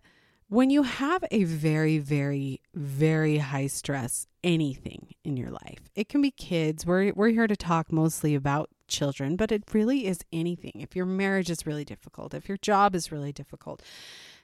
when 0.47 0.69
you 0.69 0.83
have 0.83 1.23
a 1.31 1.45
very, 1.45 1.97
very, 1.97 2.61
very 2.75 3.39
high 3.39 3.65
stress 3.67 4.27
anything 4.43 5.15
in 5.23 5.37
your 5.37 5.49
life, 5.49 5.89
it 5.95 6.07
can 6.07 6.21
be 6.21 6.29
kids. 6.29 6.85
We're, 6.85 7.13
we're 7.13 7.29
here 7.29 7.47
to 7.47 7.55
talk 7.55 7.91
mostly 7.91 8.35
about 8.35 8.69
children, 8.91 9.35
but 9.35 9.51
it 9.51 9.63
really 9.73 10.05
is 10.05 10.19
anything. 10.31 10.73
If 10.75 10.95
your 10.95 11.05
marriage 11.05 11.49
is 11.49 11.65
really 11.65 11.85
difficult, 11.85 12.33
if 12.33 12.47
your 12.47 12.57
job 12.57 12.93
is 12.95 13.11
really 13.11 13.31
difficult, 13.31 13.81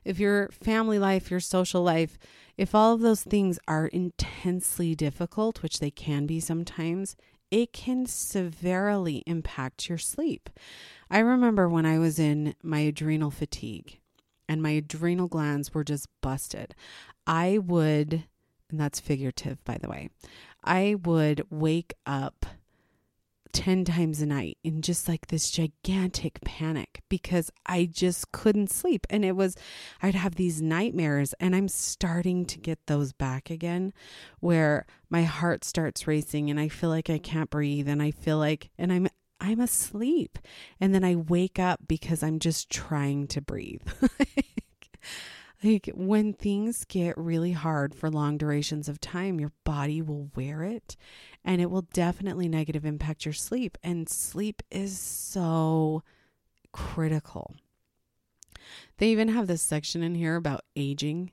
if 0.04 0.20
your 0.20 0.50
family 0.50 0.98
life, 0.98 1.30
your 1.30 1.40
social 1.40 1.84
life, 1.84 2.18
if 2.58 2.74
all 2.74 2.94
of 2.94 3.02
those 3.02 3.24
things 3.24 3.60
are 3.68 3.88
intensely 3.88 4.96
difficult, 4.96 5.62
which 5.62 5.80
they 5.80 5.92
can 5.92 6.26
be 6.26 6.40
sometimes, 6.40 7.16
it 7.52 7.72
can 7.74 8.06
severely 8.06 9.24
impact 9.26 9.90
your 9.90 9.98
sleep. 9.98 10.50
I 11.10 11.20
remember 11.20 11.70
when 11.70 11.86
I 11.86 12.00
was 12.00 12.20
in 12.20 12.56
my 12.64 12.80
adrenal 12.80 13.32
fatigue 13.32 14.00
and 14.50 14.62
my 14.62 14.72
adrenal 14.72 15.28
glands 15.28 15.74
were 15.74 15.84
just 15.84 16.08
busted. 16.22 16.76
I 17.26 17.58
would, 17.58 18.26
and 18.70 18.80
that's 18.80 19.00
figurative, 19.00 19.64
by 19.64 19.78
the 19.78 19.90
way, 19.90 20.10
I 20.64 20.96
would 21.04 21.46
wake 21.50 21.94
up 22.06 22.46
10 23.54 23.86
times 23.86 24.22
a 24.22 24.26
night 24.26 24.58
in 24.64 24.82
just 24.82 25.08
like 25.08 25.28
this 25.28 25.50
gigantic 25.50 26.40
panic 26.42 27.02
because 27.10 27.52
I 27.66 27.86
just 27.86 28.32
couldn't 28.32 28.72
sleep. 28.72 29.06
And 29.10 29.24
it 29.26 29.36
was, 29.36 29.56
I'd 30.02 30.16
have 30.16 30.36
these 30.36 30.62
nightmares, 30.62 31.34
and 31.40 31.56
I'm 31.56 31.68
starting 31.68 32.46
to 32.46 32.60
get 32.60 32.86
those 32.88 33.14
back 33.14 33.50
again 33.50 33.94
where 34.40 34.86
my 35.10 35.24
heart 35.24 35.64
starts 35.64 36.08
racing 36.08 36.50
and 36.50 36.60
I 36.60 36.68
feel 36.68 36.90
like 36.90 37.10
I 37.10 37.18
can't 37.18 37.50
breathe. 37.50 37.88
And 37.88 38.02
I 38.02 38.12
feel 38.12 38.38
like, 38.38 38.70
and 38.78 38.92
I'm, 38.92 39.08
I'm 39.40 39.60
asleep. 39.60 40.40
And 40.80 40.94
then 40.94 41.04
I 41.04 41.16
wake 41.16 41.60
up 41.60 41.82
because 41.88 42.24
I'm 42.24 42.40
just 42.40 42.70
trying 42.70 43.28
to 43.28 43.42
breathe. 43.42 43.82
Like 45.64 45.90
when 45.96 46.34
things 46.34 46.86
get 46.86 47.18
really 47.18 47.52
hard 47.52 47.96
for 47.96 48.12
long 48.12 48.38
durations 48.38 48.88
of 48.88 49.02
time, 49.02 49.40
your 49.40 49.52
body 49.64 50.02
will 50.02 50.30
wear 50.36 50.64
it 50.64 50.96
and 51.48 51.62
it 51.62 51.72
will 51.72 51.84
definitely 51.94 52.50
negative 52.50 52.86
impact 52.86 53.24
your 53.26 53.34
sleep. 53.34 53.78
And 53.82 54.10
sleep 54.10 54.62
is 54.70 55.00
so 55.00 56.04
critical. 56.74 57.56
They 58.98 59.08
even 59.08 59.30
have 59.30 59.48
this 59.48 59.62
section 59.62 60.04
in 60.04 60.14
here 60.14 60.36
about 60.36 60.66
aging. 60.76 61.32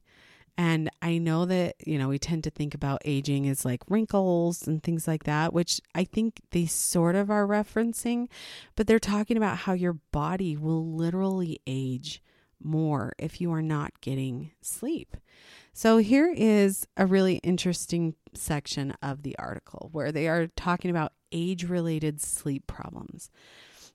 And 0.57 0.89
I 1.03 1.19
know 1.19 1.47
that, 1.47 1.75
you 1.85 1.99
know, 1.99 2.07
we 2.07 2.21
tend 2.21 2.45
to 2.45 2.51
think 2.51 2.75
about 2.75 3.03
aging 3.05 3.49
as 3.49 3.65
like 3.65 3.83
wrinkles 3.89 4.69
and 4.69 4.81
things 4.81 5.09
like 5.09 5.25
that, 5.25 5.53
which 5.53 5.81
I 5.97 6.05
think 6.05 6.43
they 6.53 6.67
sort 6.67 7.17
of 7.17 7.29
are 7.29 7.45
referencing, 7.45 8.29
but 8.77 8.87
they're 8.87 9.01
talking 9.01 9.37
about 9.37 9.59
how 9.59 9.73
your 9.73 9.95
body 10.13 10.57
will 10.57 10.95
literally 10.95 11.61
age 11.67 12.23
more 12.65 13.13
if 13.19 13.41
you 13.41 13.53
are 13.53 13.63
not 13.63 14.01
getting 14.01 14.53
sleep. 14.61 15.17
So 15.73 15.99
here 15.99 16.33
is 16.35 16.87
a 16.97 17.07
really 17.07 17.37
interesting 17.37 18.15
section 18.33 18.95
of 19.03 19.23
the 19.23 19.37
article 19.39 19.89
where 19.93 20.13
they 20.13 20.29
are 20.29 20.47
talking 20.47 20.91
about 20.91 21.13
age 21.33 21.65
related 21.65 22.21
sleep 22.21 22.67
problems. 22.67 23.31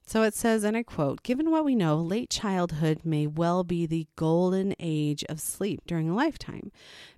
So 0.10 0.24
it 0.24 0.34
says, 0.34 0.64
and 0.64 0.76
I 0.76 0.82
quote, 0.82 1.22
given 1.22 1.52
what 1.52 1.64
we 1.64 1.76
know, 1.76 1.98
late 1.98 2.32
childhood 2.32 3.02
may 3.04 3.28
well 3.28 3.64
be 3.64 3.86
the 3.86 4.08
golden 4.16 4.74
age 4.80 5.24
of 5.30 5.40
sleep 5.40 5.82
during 5.86 6.10
a 6.10 6.16
lifetime. 6.16 6.72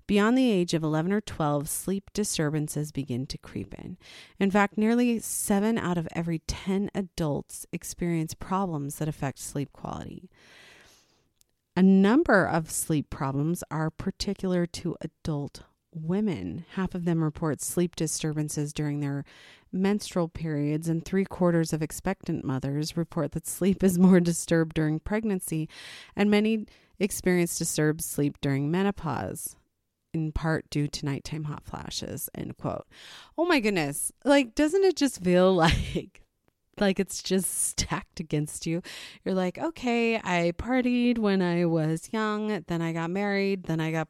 Beyond 0.06 0.36
the 0.36 0.50
age 0.50 0.74
of 0.74 0.82
11 0.82 1.10
or 1.10 1.22
12, 1.22 1.70
sleep 1.70 2.10
disturbances 2.12 2.92
begin 2.92 3.26
to 3.28 3.38
creep 3.38 3.72
in. 3.74 3.96
In 4.38 4.50
fact, 4.50 4.76
nearly 4.76 5.18
seven 5.20 5.78
out 5.78 5.96
of 5.96 6.06
every 6.14 6.40
10 6.40 6.90
adults 6.94 7.64
experience 7.72 8.34
problems 8.34 8.96
that 8.96 9.08
affect 9.08 9.38
sleep 9.38 9.72
quality. 9.72 10.28
A 11.74 11.82
number 11.82 12.44
of 12.44 12.70
sleep 12.70 13.08
problems 13.08 13.64
are 13.70 13.88
particular 13.88 14.66
to 14.66 14.94
adult 15.00 15.62
women. 15.94 16.66
Half 16.74 16.94
of 16.94 17.06
them 17.06 17.24
report 17.24 17.62
sleep 17.62 17.96
disturbances 17.96 18.74
during 18.74 19.00
their 19.00 19.24
menstrual 19.72 20.28
periods, 20.28 20.86
and 20.86 21.02
three 21.02 21.24
quarters 21.24 21.72
of 21.72 21.82
expectant 21.82 22.44
mothers 22.44 22.94
report 22.94 23.32
that 23.32 23.46
sleep 23.46 23.82
is 23.82 23.98
more 23.98 24.20
disturbed 24.20 24.74
during 24.74 25.00
pregnancy, 25.00 25.66
and 26.14 26.30
many 26.30 26.66
experience 26.98 27.56
disturbed 27.56 28.02
sleep 28.02 28.36
during 28.42 28.70
menopause. 28.70 29.56
In 30.12 30.30
part 30.30 30.68
due 30.68 30.88
to 30.88 31.06
nighttime 31.06 31.44
hot 31.44 31.64
flashes, 31.64 32.28
end 32.34 32.58
quote. 32.58 32.86
Oh 33.38 33.46
my 33.46 33.60
goodness. 33.60 34.12
Like, 34.26 34.54
doesn't 34.54 34.84
it 34.84 34.94
just 34.94 35.24
feel 35.24 35.54
like 35.54 36.21
like 36.78 36.98
it's 36.98 37.22
just 37.22 37.68
stacked 37.68 38.20
against 38.20 38.66
you. 38.66 38.82
You're 39.24 39.34
like, 39.34 39.58
okay, 39.58 40.16
I 40.16 40.52
partied 40.56 41.18
when 41.18 41.42
I 41.42 41.64
was 41.64 42.08
young, 42.12 42.64
then 42.66 42.82
I 42.82 42.92
got 42.92 43.10
married, 43.10 43.64
then 43.64 43.80
I 43.80 43.90
got 43.90 44.08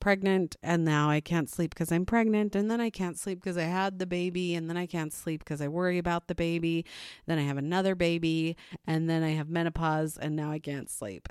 pregnant 0.00 0.54
and 0.62 0.84
now 0.84 1.08
I 1.08 1.20
can't 1.20 1.48
sleep 1.48 1.72
because 1.72 1.90
I'm 1.90 2.04
pregnant 2.04 2.54
and 2.54 2.70
then 2.70 2.78
I 2.78 2.90
can't 2.90 3.18
sleep 3.18 3.40
because 3.40 3.56
I 3.56 3.62
had 3.62 3.98
the 3.98 4.06
baby 4.06 4.54
and 4.54 4.68
then 4.68 4.76
I 4.76 4.84
can't 4.84 5.14
sleep 5.14 5.42
because 5.42 5.62
I 5.62 5.68
worry 5.68 5.96
about 5.96 6.28
the 6.28 6.34
baby. 6.34 6.84
Then 7.24 7.38
I 7.38 7.42
have 7.42 7.56
another 7.56 7.94
baby 7.94 8.56
and 8.86 9.08
then 9.08 9.22
I 9.22 9.30
have 9.30 9.48
menopause 9.48 10.18
and 10.18 10.36
now 10.36 10.50
I 10.50 10.58
can't 10.58 10.90
sleep. 10.90 11.28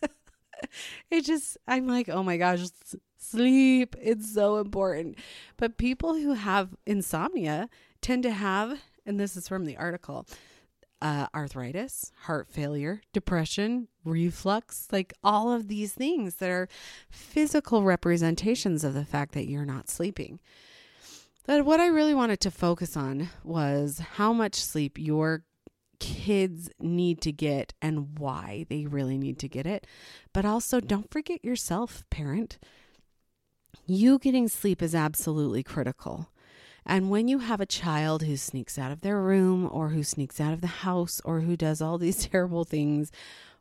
it 1.10 1.24
just 1.24 1.58
I'm 1.66 1.88
like, 1.88 2.08
"Oh 2.08 2.22
my 2.22 2.36
gosh, 2.36 2.66
sleep. 3.18 3.96
It's 4.00 4.32
so 4.32 4.58
important." 4.58 5.18
But 5.56 5.76
people 5.76 6.14
who 6.14 6.34
have 6.34 6.76
insomnia 6.86 7.68
tend 8.00 8.22
to 8.22 8.30
have 8.30 8.78
and 9.06 9.18
this 9.18 9.36
is 9.36 9.48
from 9.48 9.64
the 9.64 9.76
article 9.76 10.26
uh, 11.02 11.26
arthritis, 11.34 12.12
heart 12.22 12.48
failure, 12.48 13.02
depression, 13.12 13.88
reflux, 14.04 14.86
like 14.92 15.12
all 15.24 15.52
of 15.52 15.66
these 15.66 15.92
things 15.92 16.36
that 16.36 16.48
are 16.48 16.68
physical 17.10 17.82
representations 17.82 18.84
of 18.84 18.94
the 18.94 19.04
fact 19.04 19.32
that 19.34 19.48
you're 19.48 19.64
not 19.64 19.90
sleeping. 19.90 20.38
But 21.44 21.64
what 21.64 21.80
I 21.80 21.88
really 21.88 22.14
wanted 22.14 22.38
to 22.40 22.52
focus 22.52 22.96
on 22.96 23.30
was 23.42 23.98
how 24.14 24.32
much 24.32 24.54
sleep 24.54 24.96
your 24.96 25.42
kids 25.98 26.70
need 26.78 27.20
to 27.22 27.32
get 27.32 27.74
and 27.82 28.16
why 28.16 28.66
they 28.68 28.86
really 28.86 29.18
need 29.18 29.40
to 29.40 29.48
get 29.48 29.66
it. 29.66 29.88
But 30.32 30.44
also, 30.44 30.78
don't 30.78 31.10
forget 31.10 31.44
yourself, 31.44 32.04
parent. 32.10 32.58
You 33.86 34.20
getting 34.20 34.46
sleep 34.46 34.82
is 34.82 34.94
absolutely 34.94 35.64
critical. 35.64 36.28
And 36.84 37.10
when 37.10 37.28
you 37.28 37.38
have 37.38 37.60
a 37.60 37.66
child 37.66 38.22
who 38.22 38.36
sneaks 38.36 38.78
out 38.78 38.92
of 38.92 39.02
their 39.02 39.20
room 39.20 39.68
or 39.70 39.90
who 39.90 40.02
sneaks 40.02 40.40
out 40.40 40.52
of 40.52 40.60
the 40.60 40.66
house 40.66 41.20
or 41.24 41.40
who 41.40 41.56
does 41.56 41.80
all 41.80 41.98
these 41.98 42.26
terrible 42.28 42.64
things 42.64 43.12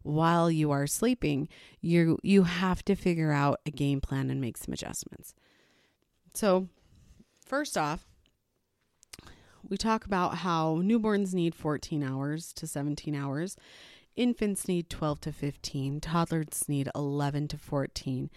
while 0.03 0.49
you 0.49 0.71
are 0.71 0.87
sleeping, 0.87 1.47
you 1.79 2.17
you 2.23 2.43
have 2.43 2.83
to 2.85 2.95
figure 2.95 3.31
out 3.31 3.59
a 3.65 3.71
game 3.71 4.01
plan 4.01 4.29
and 4.29 4.41
make 4.41 4.57
some 4.57 4.73
adjustments. 4.73 5.35
So, 6.33 6.69
first 7.45 7.77
off, 7.77 8.07
we 9.67 9.77
talk 9.77 10.05
about 10.05 10.37
how 10.37 10.77
newborns 10.77 11.33
need 11.33 11.53
14 11.53 12.03
hours 12.03 12.51
to 12.53 12.65
17 12.65 13.13
hours. 13.13 13.55
Infants 14.15 14.67
need 14.67 14.89
12 14.89 15.21
to 15.21 15.31
15, 15.31 16.01
toddlers 16.01 16.67
need 16.67 16.89
11 16.95 17.47
to 17.49 17.57
14, 17.57 18.29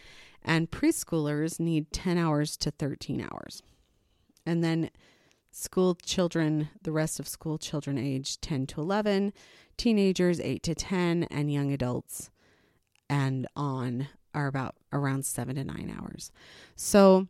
and 0.45 0.71
preschoolers 0.71 1.59
need 1.59 1.93
10 1.93 2.17
hours 2.19 2.57
to 2.59 2.71
13 2.71 3.21
hours. 3.23 3.63
And 4.47 4.63
then 4.63 4.91
school 5.51 5.95
children, 5.95 6.69
the 6.83 6.93
rest 6.93 7.21
of 7.21 7.29
school 7.29 7.59
children 7.59 7.99
age 7.99 8.41
10 8.41 8.67
to 8.69 8.81
11, 8.81 9.33
teenagers 9.77 10.41
8 10.41 10.63
to 10.63 10.75
10, 10.75 11.25
and 11.25 11.53
young 11.53 11.73
adults 11.73 12.31
and 13.09 13.47
on 13.55 14.09
are 14.35 14.47
about 14.47 14.75
around 14.93 15.25
7 15.25 15.55
to 15.57 15.65
9 15.65 15.95
hours. 15.97 16.33
So 16.75 17.29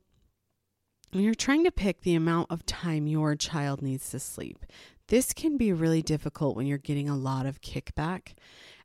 when 1.13 1.23
you're 1.23 1.35
trying 1.35 1.65
to 1.65 1.71
pick 1.71 2.01
the 2.01 2.15
amount 2.15 2.51
of 2.51 2.67
time 2.67 3.07
your 3.07 3.37
child 3.37 3.83
needs 3.83 4.11
to 4.11 4.19
sleep, 4.19 4.65
this 5.09 5.33
can 5.33 5.57
be 5.57 5.73
really 5.73 6.03
difficult 6.03 6.57
when 6.57 6.67
you're 6.67 6.79
getting 6.79 7.09
a 7.09 7.17
lot 7.17 7.47
of 7.47 7.61
kickback. 7.61 8.35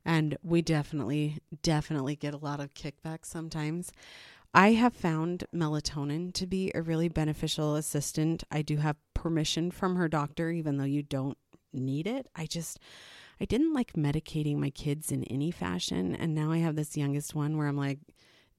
And 0.04 0.36
we 0.42 0.62
definitely, 0.62 1.38
definitely 1.62 2.16
get 2.16 2.34
a 2.34 2.38
lot 2.38 2.60
of 2.60 2.74
kickback 2.74 3.24
sometimes. 3.24 3.90
I 4.52 4.72
have 4.72 4.94
found 4.94 5.44
melatonin 5.54 6.32
to 6.34 6.46
be 6.46 6.72
a 6.74 6.82
really 6.82 7.08
beneficial 7.08 7.76
assistant. 7.76 8.42
I 8.50 8.62
do 8.62 8.78
have 8.78 8.96
permission 9.14 9.70
from 9.70 9.96
her 9.96 10.08
doctor, 10.08 10.50
even 10.50 10.76
though 10.76 10.84
you 10.84 11.02
don't 11.02 11.38
need 11.72 12.08
it. 12.08 12.26
I 12.34 12.46
just, 12.46 12.80
I 13.40 13.44
didn't 13.44 13.72
like 13.72 13.92
medicating 13.92 14.56
my 14.56 14.70
kids 14.70 15.12
in 15.12 15.22
any 15.24 15.52
fashion. 15.52 16.16
And 16.16 16.34
now 16.34 16.50
I 16.50 16.58
have 16.58 16.74
this 16.74 16.96
youngest 16.96 17.34
one 17.34 17.56
where 17.56 17.68
I'm 17.68 17.76
like, 17.76 18.00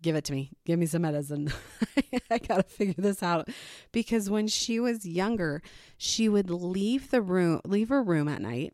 give 0.01 0.15
it 0.15 0.23
to 0.25 0.33
me, 0.33 0.51
give 0.65 0.79
me 0.79 0.85
some 0.85 1.01
medicine. 1.01 1.51
I 2.31 2.37
got 2.37 2.57
to 2.57 2.63
figure 2.63 2.95
this 2.97 3.21
out. 3.21 3.49
Because 3.91 4.29
when 4.29 4.47
she 4.47 4.79
was 4.79 5.05
younger, 5.05 5.61
she 5.97 6.29
would 6.29 6.49
leave 6.49 7.11
the 7.11 7.21
room, 7.21 7.59
leave 7.65 7.89
her 7.89 8.01
room 8.01 8.29
at 8.29 8.41
night, 8.41 8.73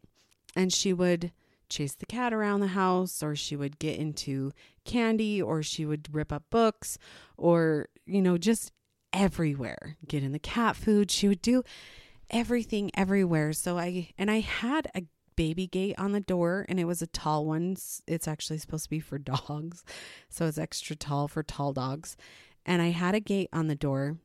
and 0.56 0.72
she 0.72 0.94
would 0.94 1.32
chase 1.70 1.96
the 1.96 2.06
cat 2.06 2.34
around 2.34 2.60
the 2.60 2.68
house 2.68 3.22
or 3.22 3.36
she 3.36 3.56
would 3.56 3.80
get 3.80 3.98
into 3.98 4.52
candy 4.86 5.42
or 5.42 5.62
she 5.62 5.86
would 5.86 6.14
rip 6.14 6.32
up 6.32 6.44
books 6.50 6.98
or 7.38 7.88
you 8.06 8.22
know 8.22 8.38
just 8.38 8.72
everywhere 9.14 9.98
get 10.08 10.24
in 10.24 10.32
the 10.32 10.40
cat 10.40 10.76
food. 10.76 11.10
She 11.12 11.28
would 11.28 11.42
do 11.42 11.64
everything 12.30 12.92
everywhere. 12.94 13.54
So 13.54 13.78
i 13.78 14.10
and 14.18 14.30
i 14.30 14.40
had 14.40 14.90
a 14.96 15.04
baby 15.36 15.68
gate 15.68 15.96
on 16.00 16.14
the 16.14 16.20
door 16.20 16.66
and 16.68 16.80
it 16.80 16.86
was 16.86 17.02
a 17.02 17.08
tall 17.08 17.46
one. 17.46 17.78
It's 18.08 18.28
actually 18.28 18.58
supposed 18.58 18.86
to 18.86 18.90
be 18.90 19.00
for 19.00 19.18
dogs. 19.20 19.84
So 20.30 20.46
it's 20.46 20.58
extra 20.58 20.96
tall 20.96 21.28
for 21.28 21.44
tall 21.44 21.74
dogs. 21.74 22.18
And 22.66 22.82
i 22.82 22.90
had 22.90 23.16
a 23.16 23.20
gate 23.20 23.50
on 23.54 23.68
the 23.68 23.76
door 23.76 24.18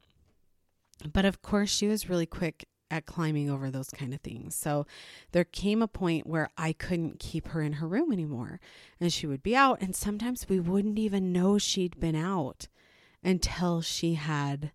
but 1.10 1.24
of 1.24 1.42
course 1.42 1.70
she 1.70 1.88
was 1.88 2.08
really 2.08 2.26
quick 2.26 2.66
at 2.92 3.06
climbing 3.06 3.50
over 3.50 3.70
those 3.70 3.88
kind 3.88 4.12
of 4.12 4.20
things. 4.20 4.54
So 4.54 4.86
there 5.32 5.44
came 5.44 5.82
a 5.82 5.88
point 5.88 6.26
where 6.26 6.50
I 6.58 6.74
couldn't 6.74 7.18
keep 7.18 7.48
her 7.48 7.62
in 7.62 7.74
her 7.74 7.88
room 7.88 8.12
anymore. 8.12 8.60
And 9.00 9.10
she 9.12 9.26
would 9.26 9.42
be 9.42 9.56
out, 9.56 9.80
and 9.80 9.96
sometimes 9.96 10.46
we 10.48 10.60
wouldn't 10.60 10.98
even 10.98 11.32
know 11.32 11.56
she'd 11.58 11.98
been 11.98 12.14
out 12.14 12.68
until 13.24 13.80
she 13.80 14.14
had 14.14 14.72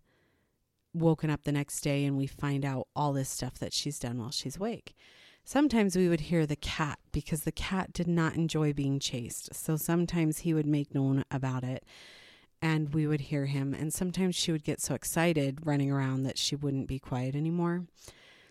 woken 0.92 1.30
up 1.30 1.44
the 1.44 1.52
next 1.52 1.80
day 1.82 2.04
and 2.04 2.16
we 2.16 2.26
find 2.26 2.64
out 2.64 2.88
all 2.96 3.12
this 3.12 3.28
stuff 3.28 3.58
that 3.58 3.72
she's 3.72 4.00
done 4.00 4.18
while 4.18 4.32
she's 4.32 4.56
awake. 4.56 4.96
Sometimes 5.44 5.96
we 5.96 6.08
would 6.08 6.22
hear 6.22 6.44
the 6.44 6.56
cat 6.56 6.98
because 7.12 7.42
the 7.42 7.52
cat 7.52 7.92
did 7.92 8.08
not 8.08 8.34
enjoy 8.34 8.72
being 8.72 8.98
chased. 8.98 9.54
So 9.54 9.76
sometimes 9.76 10.38
he 10.38 10.52
would 10.52 10.66
make 10.66 10.94
known 10.94 11.24
about 11.30 11.62
it 11.62 11.84
and 12.60 12.92
we 12.94 13.06
would 13.06 13.22
hear 13.22 13.46
him. 13.46 13.74
And 13.74 13.92
sometimes 13.92 14.34
she 14.34 14.52
would 14.52 14.64
get 14.64 14.80
so 14.80 14.94
excited 14.94 15.66
running 15.66 15.90
around 15.90 16.24
that 16.24 16.38
she 16.38 16.56
wouldn't 16.56 16.88
be 16.88 16.98
quiet 16.98 17.34
anymore. 17.34 17.86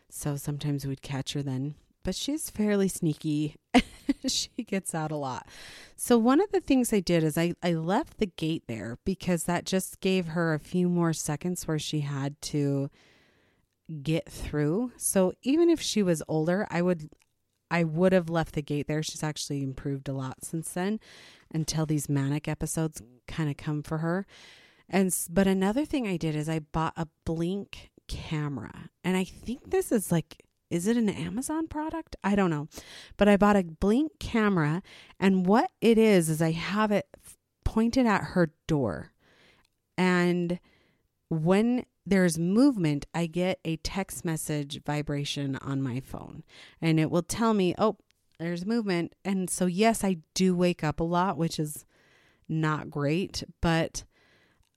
So 0.09 0.35
sometimes 0.35 0.85
we'd 0.85 1.01
catch 1.01 1.33
her 1.33 1.41
then. 1.41 1.75
But 2.03 2.15
she's 2.15 2.49
fairly 2.49 2.87
sneaky. 2.87 3.55
she 4.27 4.49
gets 4.65 4.95
out 4.95 5.11
a 5.11 5.17
lot. 5.17 5.47
So 5.97 6.17
one 6.17 6.39
of 6.39 6.51
the 6.51 6.61
things 6.61 6.93
I 6.93 7.01
did 7.01 7.23
is 7.23 7.37
I, 7.37 7.53
I 7.61 7.73
left 7.73 8.17
the 8.17 8.27
gate 8.27 8.63
there 8.67 8.97
because 9.03 9.43
that 9.43 9.65
just 9.65 9.99
gave 9.99 10.27
her 10.27 10.53
a 10.53 10.59
few 10.59 10.87
more 10.87 11.11
seconds 11.11 11.67
where 11.67 11.79
she 11.79 12.01
had 12.01 12.41
to 12.43 12.89
get 14.01 14.29
through. 14.29 14.93
So 14.95 15.33
even 15.43 15.69
if 15.69 15.81
she 15.81 16.01
was 16.01 16.23
older, 16.29 16.65
I 16.69 16.81
would 16.81 17.09
I 17.69 17.83
would 17.83 18.13
have 18.13 18.29
left 18.29 18.55
the 18.55 18.61
gate 18.61 18.87
there. 18.87 19.03
She's 19.03 19.23
actually 19.23 19.61
improved 19.61 20.07
a 20.07 20.13
lot 20.13 20.43
since 20.43 20.69
then 20.71 20.99
until 21.53 21.85
these 21.85 22.09
manic 22.09 22.47
episodes 22.47 23.01
kind 23.27 23.49
of 23.49 23.57
come 23.57 23.83
for 23.83 23.99
her. 23.99 24.25
And 24.89 25.13
but 25.29 25.47
another 25.47 25.85
thing 25.85 26.07
I 26.07 26.17
did 26.17 26.35
is 26.35 26.47
I 26.47 26.59
bought 26.59 26.93
a 26.95 27.07
blink 27.25 27.91
camera. 28.07 28.89
And 29.03 29.17
I 29.17 29.23
think 29.23 29.71
this 29.71 29.91
is 29.91 30.11
like 30.11 30.43
is 30.69 30.85
it 30.85 30.97
an 30.97 31.07
Amazon 31.07 31.67
product? 31.67 32.17
I 32.25 32.35
don't 32.35 32.49
know. 32.49 32.67
But 33.15 33.29
I 33.29 33.37
bought 33.37 33.55
a 33.55 33.63
blink 33.63 34.19
camera 34.19 34.81
and 35.19 35.45
what 35.45 35.71
it 35.79 35.97
is 35.97 36.29
is 36.29 36.41
I 36.41 36.51
have 36.51 36.91
it 36.91 37.07
pointed 37.63 38.05
at 38.05 38.23
her 38.23 38.51
door. 38.67 39.13
And 39.97 40.59
when 41.29 41.85
there's 42.09 42.39
movement, 42.39 43.05
I 43.13 43.27
get 43.27 43.59
a 43.65 43.77
text 43.77 44.23
message 44.23 44.81
vibration 44.85 45.57
on 45.57 45.81
my 45.81 45.99
phone 45.99 46.43
and 46.81 46.99
it 46.99 47.11
will 47.11 47.23
tell 47.23 47.53
me, 47.53 47.75
oh, 47.77 47.97
there's 48.39 48.65
movement. 48.65 49.13
And 49.25 49.49
so, 49.49 49.65
yes, 49.65 50.03
I 50.03 50.17
do 50.33 50.55
wake 50.55 50.83
up 50.83 50.99
a 50.99 51.03
lot, 51.03 51.37
which 51.37 51.59
is 51.59 51.85
not 52.47 52.89
great, 52.89 53.43
but 53.61 54.05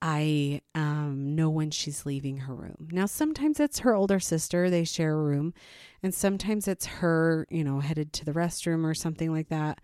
I 0.01 0.61
um, 0.73 1.35
know 1.35 1.49
when 1.49 1.69
she's 1.69 2.05
leaving 2.05 2.37
her 2.37 2.55
room. 2.55 2.89
Now, 2.91 3.05
sometimes 3.05 3.59
it's 3.59 3.79
her 3.79 3.93
older 3.93 4.19
sister, 4.19 4.69
they 4.69 4.83
share 4.83 5.13
a 5.13 5.23
room, 5.23 5.53
and 6.01 6.13
sometimes 6.13 6.67
it's 6.67 6.87
her, 6.87 7.45
you 7.51 7.63
know, 7.63 7.79
headed 7.79 8.11
to 8.13 8.25
the 8.25 8.33
restroom 8.33 8.83
or 8.83 8.95
something 8.95 9.31
like 9.31 9.49
that. 9.49 9.79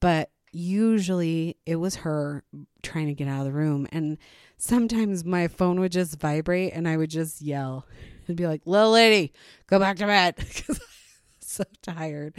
But 0.00 0.31
usually 0.52 1.56
it 1.66 1.76
was 1.76 1.96
her 1.96 2.44
trying 2.82 3.06
to 3.06 3.14
get 3.14 3.28
out 3.28 3.40
of 3.40 3.46
the 3.46 3.52
room. 3.52 3.88
And 3.90 4.18
sometimes 4.58 5.24
my 5.24 5.48
phone 5.48 5.80
would 5.80 5.92
just 5.92 6.20
vibrate 6.20 6.72
and 6.74 6.86
I 6.86 6.96
would 6.96 7.10
just 7.10 7.40
yell 7.40 7.86
and 8.28 8.36
be 8.36 8.46
like, 8.46 8.62
little 8.66 8.92
lady, 8.92 9.32
go 9.66 9.78
back 9.78 9.96
to 9.98 10.06
bed 10.06 10.36
because 10.38 10.78
I'm 10.78 10.86
so 11.40 11.64
tired. 11.82 12.34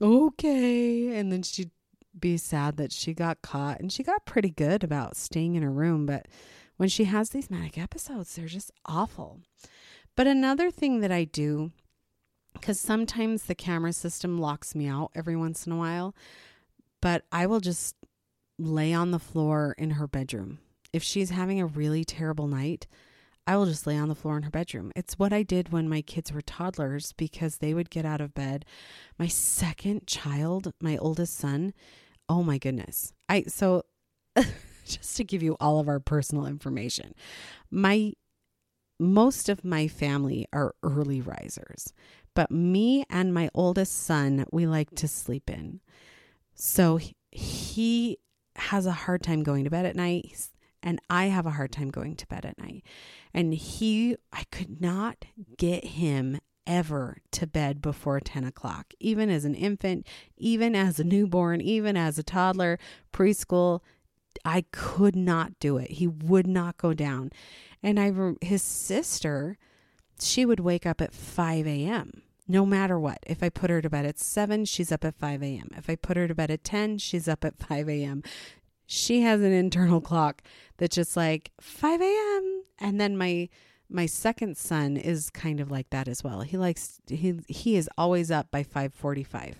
Okay. 0.00 1.16
And 1.16 1.30
then 1.30 1.42
she'd 1.42 1.70
be 2.18 2.36
sad 2.36 2.78
that 2.78 2.92
she 2.92 3.12
got 3.12 3.42
caught 3.42 3.80
and 3.80 3.92
she 3.92 4.02
got 4.02 4.24
pretty 4.24 4.50
good 4.50 4.82
about 4.82 5.16
staying 5.16 5.54
in 5.54 5.62
her 5.62 5.70
room. 5.70 6.06
But 6.06 6.26
when 6.76 6.88
she 6.88 7.04
has 7.04 7.30
these 7.30 7.50
manic 7.50 7.78
episodes, 7.78 8.34
they're 8.34 8.46
just 8.46 8.72
awful. 8.86 9.40
But 10.14 10.26
another 10.26 10.70
thing 10.70 11.00
that 11.00 11.12
I 11.12 11.24
do, 11.24 11.72
because 12.54 12.80
sometimes 12.80 13.44
the 13.44 13.54
camera 13.54 13.92
system 13.92 14.38
locks 14.38 14.74
me 14.74 14.86
out 14.86 15.10
every 15.14 15.36
once 15.36 15.66
in 15.66 15.72
a 15.72 15.76
while, 15.76 16.14
but 17.00 17.24
I 17.30 17.46
will 17.46 17.60
just 17.60 17.96
lay 18.58 18.92
on 18.92 19.10
the 19.10 19.18
floor 19.18 19.74
in 19.78 19.92
her 19.92 20.06
bedroom. 20.06 20.58
If 20.92 21.02
she's 21.02 21.30
having 21.30 21.60
a 21.60 21.66
really 21.66 22.04
terrible 22.04 22.46
night, 22.46 22.86
I 23.46 23.56
will 23.56 23.66
just 23.66 23.86
lay 23.86 23.96
on 23.96 24.08
the 24.08 24.14
floor 24.14 24.36
in 24.36 24.42
her 24.42 24.50
bedroom. 24.50 24.92
It's 24.96 25.18
what 25.18 25.32
I 25.32 25.42
did 25.42 25.70
when 25.70 25.88
my 25.88 26.02
kids 26.02 26.32
were 26.32 26.40
toddlers 26.40 27.12
because 27.12 27.58
they 27.58 27.74
would 27.74 27.90
get 27.90 28.04
out 28.04 28.20
of 28.20 28.34
bed. 28.34 28.64
My 29.18 29.28
second 29.28 30.06
child, 30.06 30.72
my 30.80 30.96
oldest 30.96 31.36
son, 31.36 31.72
oh 32.28 32.42
my 32.42 32.58
goodness. 32.58 33.12
I 33.28 33.44
so 33.46 33.82
just 34.84 35.16
to 35.16 35.24
give 35.24 35.42
you 35.42 35.56
all 35.60 35.78
of 35.78 35.88
our 35.88 36.00
personal 36.00 36.46
information. 36.46 37.14
My 37.70 38.12
most 38.98 39.48
of 39.48 39.64
my 39.64 39.86
family 39.88 40.46
are 40.52 40.74
early 40.82 41.20
risers, 41.20 41.92
but 42.34 42.50
me 42.50 43.04
and 43.10 43.32
my 43.32 43.48
oldest 43.54 44.04
son, 44.04 44.46
we 44.50 44.66
like 44.66 44.90
to 44.96 45.06
sleep 45.06 45.50
in. 45.50 45.80
So 46.56 46.98
he 47.30 48.18
has 48.56 48.86
a 48.86 48.92
hard 48.92 49.22
time 49.22 49.42
going 49.42 49.64
to 49.64 49.70
bed 49.70 49.86
at 49.86 49.94
night 49.94 50.48
and 50.82 51.00
I 51.10 51.26
have 51.26 51.46
a 51.46 51.50
hard 51.50 51.72
time 51.72 51.90
going 51.90 52.16
to 52.16 52.26
bed 52.26 52.44
at 52.44 52.58
night. 52.58 52.84
And 53.34 53.52
he, 53.52 54.16
I 54.32 54.44
could 54.52 54.80
not 54.80 55.24
get 55.58 55.84
him 55.84 56.38
ever 56.66 57.18
to 57.32 57.46
bed 57.46 57.82
before 57.82 58.20
10 58.20 58.44
o'clock, 58.44 58.94
even 59.00 59.28
as 59.28 59.44
an 59.44 59.54
infant, 59.54 60.06
even 60.36 60.74
as 60.74 60.98
a 60.98 61.04
newborn, 61.04 61.60
even 61.60 61.96
as 61.96 62.18
a 62.18 62.22
toddler, 62.22 62.78
preschool. 63.12 63.80
I 64.44 64.64
could 64.70 65.16
not 65.16 65.58
do 65.58 65.76
it. 65.76 65.92
He 65.92 66.06
would 66.06 66.46
not 66.46 66.76
go 66.76 66.94
down. 66.94 67.30
And 67.82 67.98
I, 67.98 68.12
his 68.40 68.62
sister, 68.62 69.58
she 70.20 70.46
would 70.46 70.60
wake 70.60 70.86
up 70.86 71.00
at 71.00 71.12
5 71.12 71.66
a.m 71.66 72.22
no 72.48 72.64
matter 72.64 72.98
what. 72.98 73.18
If 73.26 73.42
I 73.42 73.48
put 73.48 73.70
her 73.70 73.82
to 73.82 73.90
bed 73.90 74.06
at 74.06 74.18
7, 74.18 74.64
she's 74.64 74.92
up 74.92 75.04
at 75.04 75.16
5 75.16 75.42
a.m. 75.42 75.68
If 75.76 75.90
I 75.90 75.96
put 75.96 76.16
her 76.16 76.28
to 76.28 76.34
bed 76.34 76.50
at 76.50 76.64
10, 76.64 76.98
she's 76.98 77.28
up 77.28 77.44
at 77.44 77.58
5 77.68 77.88
a.m. 77.88 78.22
She 78.86 79.22
has 79.22 79.40
an 79.40 79.52
internal 79.52 80.00
clock 80.00 80.42
that's 80.76 80.94
just 80.94 81.16
like 81.16 81.50
5 81.60 82.00
a.m. 82.00 82.62
And 82.78 83.00
then 83.00 83.16
my 83.16 83.48
my 83.88 84.06
second 84.06 84.56
son 84.56 84.96
is 84.96 85.30
kind 85.30 85.60
of 85.60 85.70
like 85.70 85.90
that 85.90 86.08
as 86.08 86.24
well. 86.24 86.40
He 86.40 86.56
likes 86.56 87.00
he 87.08 87.40
he 87.48 87.76
is 87.76 87.88
always 87.96 88.30
up 88.30 88.50
by 88.50 88.62
5:45. 88.62 89.54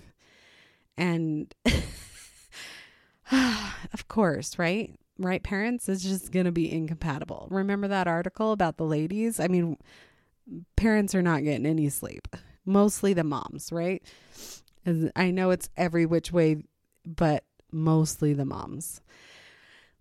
And 0.97 1.55
of 3.33 4.09
course, 4.09 4.59
right? 4.59 4.95
Right 5.19 5.43
parents 5.43 5.89
is 5.89 6.03
just 6.03 6.31
going 6.31 6.47
to 6.47 6.53
be 6.53 6.71
incompatible. 6.71 7.49
Remember 7.51 7.89
that 7.89 8.07
article 8.07 8.53
about 8.53 8.77
the 8.77 8.85
ladies? 8.85 9.41
I 9.41 9.49
mean, 9.49 9.79
parents 10.77 11.15
are 11.15 11.23
not 11.23 11.43
getting 11.43 11.67
any 11.67 11.89
sleep 11.89 12.29
mostly 12.67 13.15
the 13.15 13.25
moms, 13.25 13.73
right? 13.73 14.03
I 15.17 15.31
know 15.31 15.51
it's 15.51 15.71
every 15.77 16.07
which 16.07 16.33
way, 16.33 16.63
but 17.05 17.45
mostly 17.73 18.35
the 18.35 18.45
moms, 18.45 19.01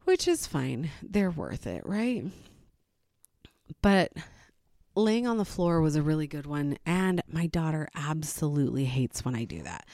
which 0.03 0.27
is 0.27 0.45
fine. 0.45 0.89
They're 1.01 1.31
worth 1.31 1.65
it, 1.65 1.85
right? 1.85 2.25
But 3.81 4.11
laying 4.95 5.27
on 5.27 5.37
the 5.37 5.45
floor 5.45 5.81
was 5.81 5.95
a 5.95 6.01
really 6.01 6.27
good 6.27 6.45
one. 6.45 6.77
And 6.85 7.21
my 7.27 7.47
daughter 7.47 7.89
absolutely 7.95 8.85
hates 8.85 9.25
when 9.25 9.35
I 9.35 9.43
do 9.45 9.61
that 9.63 9.87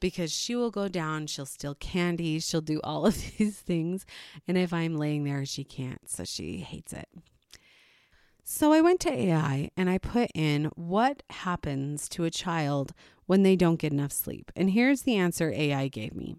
because 0.00 0.32
she 0.32 0.54
will 0.56 0.70
go 0.70 0.88
down, 0.88 1.26
she'll 1.26 1.46
steal 1.46 1.74
candy, 1.74 2.40
she'll 2.40 2.60
do 2.60 2.80
all 2.82 3.06
of 3.06 3.16
these 3.38 3.58
things. 3.58 4.06
And 4.48 4.56
if 4.56 4.72
I'm 4.72 4.96
laying 4.96 5.24
there, 5.24 5.44
she 5.44 5.64
can't. 5.64 6.08
So 6.08 6.24
she 6.24 6.58
hates 6.58 6.92
it. 6.92 7.08
So 8.48 8.72
I 8.72 8.80
went 8.80 9.00
to 9.00 9.12
AI 9.12 9.72
and 9.76 9.90
I 9.90 9.98
put 9.98 10.30
in 10.32 10.66
what 10.76 11.24
happens 11.30 12.08
to 12.10 12.22
a 12.22 12.30
child 12.30 12.92
when 13.26 13.42
they 13.42 13.56
don't 13.56 13.80
get 13.80 13.92
enough 13.92 14.12
sleep. 14.12 14.52
And 14.54 14.70
here's 14.70 15.02
the 15.02 15.16
answer 15.16 15.52
AI 15.52 15.88
gave 15.88 16.14
me. 16.14 16.36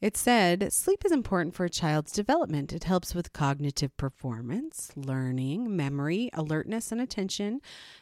It 0.00 0.16
said 0.16 0.72
sleep 0.72 1.04
is 1.04 1.12
important 1.12 1.54
for 1.54 1.66
a 1.66 1.70
child's 1.70 2.12
development. 2.12 2.72
It 2.72 2.84
helps 2.84 3.14
with 3.14 3.34
cognitive 3.34 3.94
performance, 3.98 4.90
learning, 4.96 5.76
memory, 5.76 6.30
alertness 6.32 6.90
and 6.90 7.02
attention, 7.02 7.60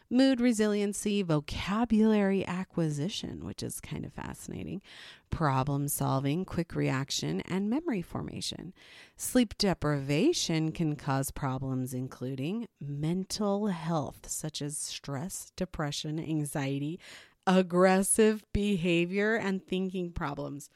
mood 0.09 0.41
resiliency, 0.41 1.25
vocabulary 1.25 2.47
acquisition, 2.47 3.45
which 3.45 3.65
is 3.65 3.81
kind 3.81 4.05
of 4.05 4.13
fascinating, 4.13 4.81
problem 5.31 5.89
solving, 5.89 6.45
quick 6.45 6.77
reaction, 6.77 7.41
and 7.41 7.69
memory 7.69 8.03
formation. 8.03 8.73
Sleep 9.17 9.59
deprivation 9.59 10.71
can 10.71 10.95
cause 10.95 11.33
problems 11.33 11.95
including 11.95 12.69
mental 12.81 13.67
health, 13.67 14.29
such 14.29 14.63
as 14.63 14.79
stress, 14.79 15.51
depression, 15.57 16.21
anxiety, 16.21 17.01
aggressive 17.45 18.45
behavior, 18.53 19.35
and 19.35 19.67
thinking 19.67 20.13
problems. 20.13 20.71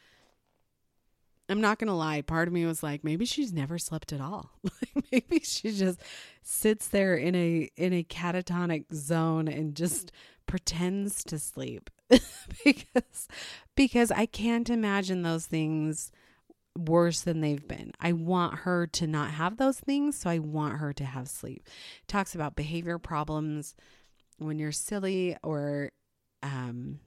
I'm 1.49 1.61
not 1.61 1.79
going 1.79 1.89
to 1.89 1.95
lie. 1.95 2.23
Part 2.23 2.49
of 2.49 2.55
me 2.55 2.65
was 2.65 2.83
like, 2.83 3.05
maybe 3.05 3.25
she's 3.25 3.53
never 3.53 3.79
slept 3.79 4.13
at 4.13 4.21
all. 4.21 4.53
maybe 5.13 5.41
she 5.41 5.73
just 5.73 6.01
sits 6.43 6.89
there 6.89 7.15
in 7.15 7.35
a 7.35 7.71
in 7.77 7.93
a 7.93 8.05
catatonic 8.05 8.85
zone 8.95 9.49
and 9.49 9.75
just 9.75 10.13
pretends 10.47 11.25
to 11.25 11.39
sleep 11.39 11.91
because 12.65 13.29
because 13.77 14.11
I 14.11 14.27
can't 14.27 14.71
imagine 14.71 15.23
those 15.23 15.47
things 15.47 16.11
worse 16.77 17.21
than 17.21 17.41
they've 17.41 17.67
been. 17.67 17.93
I 18.01 18.13
want 18.13 18.61
her 18.61 18.87
to 18.89 19.07
not 19.07 19.31
have 19.31 19.57
those 19.57 19.79
things, 19.79 20.19
so 20.19 20.31
I 20.31 20.39
want 20.39 20.79
her 20.79 20.93
to 20.95 21.05
have 21.05 21.29
sleep. 21.29 21.69
talks 22.07 22.35
about 22.35 22.57
behavior 22.57 22.99
problems 22.99 23.75
when 24.39 24.59
you're 24.59 24.73
silly 24.73 25.37
or 25.43 25.93
um 26.43 26.99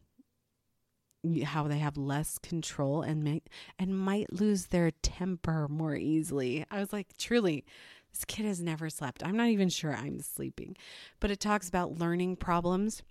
how 1.43 1.67
they 1.67 1.79
have 1.79 1.97
less 1.97 2.37
control 2.37 3.01
and 3.01 3.23
may, 3.23 3.41
and 3.77 3.97
might 3.97 4.33
lose 4.33 4.67
their 4.67 4.91
temper 4.91 5.67
more 5.67 5.95
easily. 5.95 6.65
I 6.71 6.79
was 6.79 6.93
like, 6.93 7.17
truly, 7.17 7.65
this 8.11 8.25
kid 8.25 8.45
has 8.45 8.61
never 8.61 8.89
slept. 8.89 9.23
I'm 9.23 9.37
not 9.37 9.49
even 9.49 9.69
sure 9.69 9.93
I'm 9.93 10.19
sleeping. 10.21 10.75
But 11.19 11.31
it 11.31 11.39
talks 11.39 11.67
about 11.67 11.99
learning 11.99 12.37
problems 12.37 13.03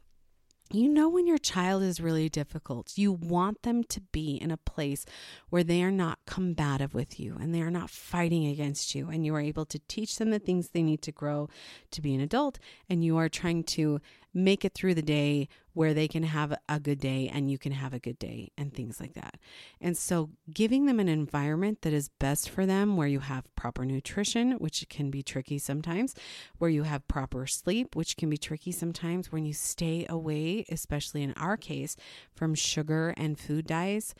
you 0.72 0.88
know 0.88 1.08
when 1.08 1.26
your 1.26 1.38
child 1.38 1.82
is 1.82 2.00
really 2.00 2.28
difficult, 2.28 2.96
you 2.96 3.12
want 3.12 3.62
them 3.62 3.84
to 3.84 4.00
be 4.00 4.36
in 4.36 4.50
a 4.50 4.56
place 4.56 5.04
where 5.50 5.62
they 5.62 5.82
are 5.82 5.90
not 5.90 6.18
combative 6.26 6.94
with 6.94 7.20
you 7.20 7.36
and 7.38 7.54
they 7.54 7.60
are 7.60 7.70
not 7.70 7.90
fighting 7.90 8.46
against 8.46 8.94
you, 8.94 9.08
and 9.08 9.26
you 9.26 9.34
are 9.34 9.40
able 9.40 9.66
to 9.66 9.78
teach 9.88 10.16
them 10.16 10.30
the 10.30 10.38
things 10.38 10.70
they 10.70 10.82
need 10.82 11.02
to 11.02 11.12
grow 11.12 11.48
to 11.90 12.00
be 12.00 12.14
an 12.14 12.20
adult, 12.20 12.58
and 12.88 13.04
you 13.04 13.16
are 13.18 13.28
trying 13.28 13.62
to 13.64 14.00
make 14.34 14.64
it 14.64 14.74
through 14.74 14.94
the 14.94 15.02
day 15.02 15.48
where 15.72 15.94
they 15.94 16.08
can 16.08 16.24
have 16.24 16.54
a 16.68 16.80
good 16.80 16.98
day 16.98 17.30
and 17.32 17.50
you 17.50 17.58
can 17.58 17.72
have 17.72 17.94
a 17.94 17.98
good 17.98 18.18
day 18.18 18.50
and 18.58 18.74
things 18.74 19.00
like 19.00 19.14
that. 19.14 19.38
And 19.80 19.96
so 19.96 20.30
giving 20.52 20.86
them 20.86 21.00
an 21.00 21.08
environment 21.08 21.82
that 21.82 21.92
is 21.92 22.10
best 22.20 22.50
for 22.50 22.66
them 22.66 22.96
where 22.96 23.08
you 23.08 23.20
have 23.20 23.54
proper 23.54 23.84
nutrition, 23.84 24.52
which 24.52 24.88
can 24.88 25.10
be 25.10 25.22
tricky 25.22 25.58
sometimes, 25.58 26.14
where 26.58 26.70
you 26.70 26.82
have 26.82 27.06
proper 27.08 27.46
sleep, 27.46 27.94
which 27.94 28.16
can 28.16 28.28
be 28.28 28.36
tricky 28.36 28.72
sometimes 28.72 29.30
when 29.30 29.44
you 29.44 29.52
stay 29.52 30.06
away, 30.08 30.64
especially 30.68 31.22
in 31.22 31.32
our 31.34 31.56
case, 31.56 31.96
from 32.34 32.54
sugar 32.54 33.14
and 33.16 33.38
food 33.38 33.66
dyes 33.66 34.14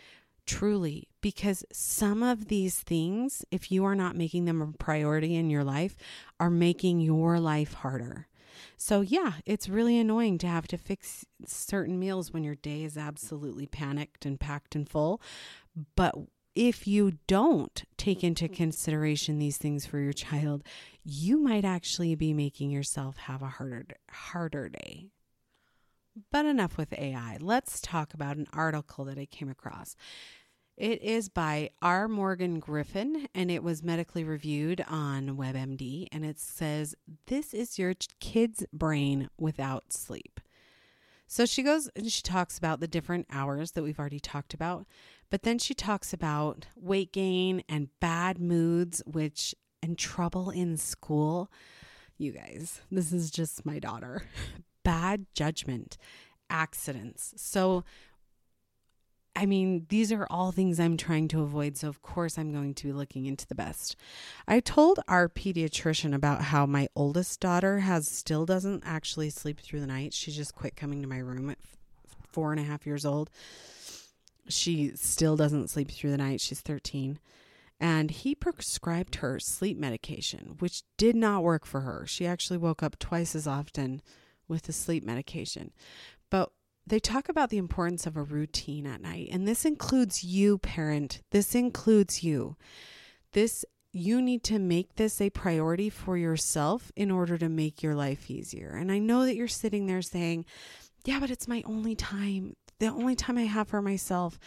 truly 0.47 1.09
because 1.21 1.65
some 1.73 2.23
of 2.23 2.49
these 2.49 2.81
things 2.81 3.45
if 3.51 3.73
you 3.73 3.85
are 3.85 3.95
not 3.95 4.15
making 4.15 4.45
them 4.45 4.61
a 4.61 4.67
priority 4.79 5.37
in 5.37 5.49
your 5.49 5.65
life 5.65 5.97
are 6.39 6.51
making 6.51 7.01
your 7.01 7.41
life 7.41 7.73
harder 7.73 8.29
so, 8.77 9.01
yeah, 9.01 9.35
it's 9.47 9.69
really 9.69 9.99
annoying 9.99 10.39
to 10.39 10.47
have 10.47 10.67
to 10.69 10.79
fix 10.79 11.25
certain 11.47 11.99
meals 11.99 12.33
when 12.33 12.45
your 12.45 12.55
day 12.55 12.85
is 12.85 12.97
absolutely 12.97 13.67
panicked 13.67 14.25
and 14.25 14.39
packed 14.39 14.75
and 14.75 14.89
full. 14.89 15.21
But 15.97 16.15
if 16.55 16.87
you 16.87 17.19
don't 17.27 17.85
take 17.97 18.23
into 18.23 18.45
mm-hmm. 18.45 18.55
consideration 18.55 19.39
these 19.39 19.59
things 19.59 19.87
for 19.87 19.99
your 19.99 20.13
child, 20.13 20.63
you 21.05 21.39
might 21.39 21.65
actually 21.65 22.15
be 22.15 22.33
making 22.33 22.71
yourself 22.71 23.17
have 23.17 23.43
a 23.43 23.47
harder 23.47 23.97
harder 24.11 24.69
day. 24.69 25.09
But 26.31 26.47
enough 26.47 26.77
with 26.77 26.93
AI. 26.93 27.39
Let's 27.41 27.81
talk 27.81 28.15
about 28.15 28.37
an 28.37 28.47
article 28.53 29.05
that 29.07 29.19
I 29.19 29.27
came 29.27 29.49
across. 29.49 29.97
It 30.77 31.03
is 31.03 31.29
by 31.29 31.71
R. 31.83 32.09
Morgan 32.09 32.59
Griffin 32.59 33.29
and 33.33 33.51
it 33.51 33.63
was 33.63 33.85
medically 33.85 34.25
reviewed 34.25 34.85
on 34.89 35.37
WebMD. 35.37 36.09
And 36.11 36.25
it 36.25 36.41
says, 36.41 36.97
This 37.27 37.55
is 37.55 37.79
your 37.79 37.95
kid's 38.19 38.65
brain 38.73 39.31
without 39.39 39.93
sleep. 39.93 40.41
So 41.27 41.47
she 41.47 41.63
goes 41.63 41.89
and 41.95 42.11
she 42.11 42.23
talks 42.23 42.59
about 42.59 42.81
the 42.81 42.89
different 42.89 43.27
hours 43.31 43.73
that 43.73 43.83
we've 43.83 43.99
already 43.99 44.21
talked 44.21 44.53
about. 44.53 44.87
But 45.31 45.43
then 45.43 45.59
she 45.59 45.75
talks 45.75 46.13
about 46.13 46.67
weight 46.77 47.13
gain 47.13 47.63
and 47.69 47.89
bad 48.01 48.41
moods, 48.41 49.03
which 49.07 49.55
and 49.83 49.97
trouble 49.99 50.51
in 50.51 50.77
school. 50.77 51.51
You 52.19 52.33
guys, 52.33 52.81
this 52.91 53.13
is 53.13 53.31
just 53.31 53.67
my 53.67 53.79
daughter. 53.79 54.23
Bad 54.85 55.27
judgment, 55.35 55.97
accidents. 56.51 57.35
So 57.37 57.85
I 59.37 59.47
mean, 59.47 59.87
these 59.89 60.13
are 60.13 60.27
all 60.31 60.53
things 60.53 60.79
I'm 60.79 60.97
trying 60.97 61.29
to 61.29 61.43
avoid. 61.43 61.77
So, 61.77 61.89
of 61.89 62.03
course, 62.03 62.39
I'm 62.39 62.53
going 62.53 62.75
to 62.75 62.87
be 62.87 62.93
looking 62.93 63.27
into 63.27 63.47
the 63.47 63.55
best. 63.55 63.97
I 64.47 64.61
told 64.61 65.01
our 65.09 65.29
pediatrician 65.29 66.15
about 66.15 66.43
how 66.43 66.67
my 66.67 66.89
oldest 66.95 67.41
daughter 67.41 67.81
has 67.81 68.09
still 68.09 68.47
doesn't 68.47 68.85
actually 68.87 69.31
sleep 69.31 69.61
through 69.61 69.81
the 69.81 69.89
night. 69.89 70.15
She 70.15 70.31
just 70.31 70.55
quit 70.55 70.77
coming 70.77 71.03
to 71.03 71.09
my 71.09 71.19
room 71.19 71.51
at 71.51 71.59
four 72.31 72.53
and 72.53 72.61
a 72.61 72.65
half 72.65 72.87
years 72.87 73.05
old. 73.05 73.29
She 74.49 74.93
still 74.95 75.37
doesn't 75.37 75.71
sleep 75.71 75.91
through 75.91 76.11
the 76.11 76.19
night. 76.19 76.41
She's 76.41 76.61
13. 76.61 77.19
And 77.81 78.11
he 78.13 78.37
prescribed 78.37 79.17
her 79.17 79.41
sleep 79.41 79.77
medication, 79.77 80.57
which 80.61 80.83
did 80.97 81.17
not 81.17 81.43
work 81.43 81.67
for 81.67 81.81
her. 81.81 82.07
She 82.07 82.27
actually 82.27 82.59
woke 82.59 82.83
up 82.83 82.99
twice 83.01 83.35
as 83.35 83.49
often 83.49 84.01
with 84.47 84.63
the 84.63 84.73
sleep 84.73 85.05
medication. 85.05 85.73
But 86.31 86.53
they 86.87 86.99
talk 86.99 87.29
about 87.29 87.51
the 87.51 87.59
importance 87.59 88.07
of 88.07 88.17
a 88.17 88.23
routine 88.23 88.87
at 88.87 89.01
night. 89.01 89.29
And 89.33 89.49
this 89.49 89.65
includes 89.65 90.23
you, 90.23 90.59
parent. 90.59 91.23
This 91.31 91.55
includes 91.55 92.23
you. 92.23 92.57
This 93.33 93.65
you 93.95 94.21
need 94.21 94.43
to 94.43 94.59
make 94.59 94.97
this 94.97 95.21
a 95.21 95.31
priority 95.31 95.89
for 95.89 96.19
yourself 96.19 96.91
in 96.97 97.13
order 97.13 97.39
to 97.39 97.49
make 97.49 97.83
your 97.83 97.95
life 97.95 98.29
easier. 98.29 98.71
And 98.71 98.91
I 98.91 98.99
know 98.99 99.25
that 99.25 99.37
you're 99.37 99.47
sitting 99.47 99.87
there 99.87 100.03
saying, 100.03 100.45
Yeah, 101.05 101.21
but 101.21 101.31
it's 101.31 101.47
my 101.47 101.63
only 101.65 101.95
time, 101.95 102.57
the 102.81 102.89
only 102.89 103.15
time 103.15 103.39
I 103.39 103.45
have 103.45 103.69
for 103.69 103.81
myself. 103.81 104.39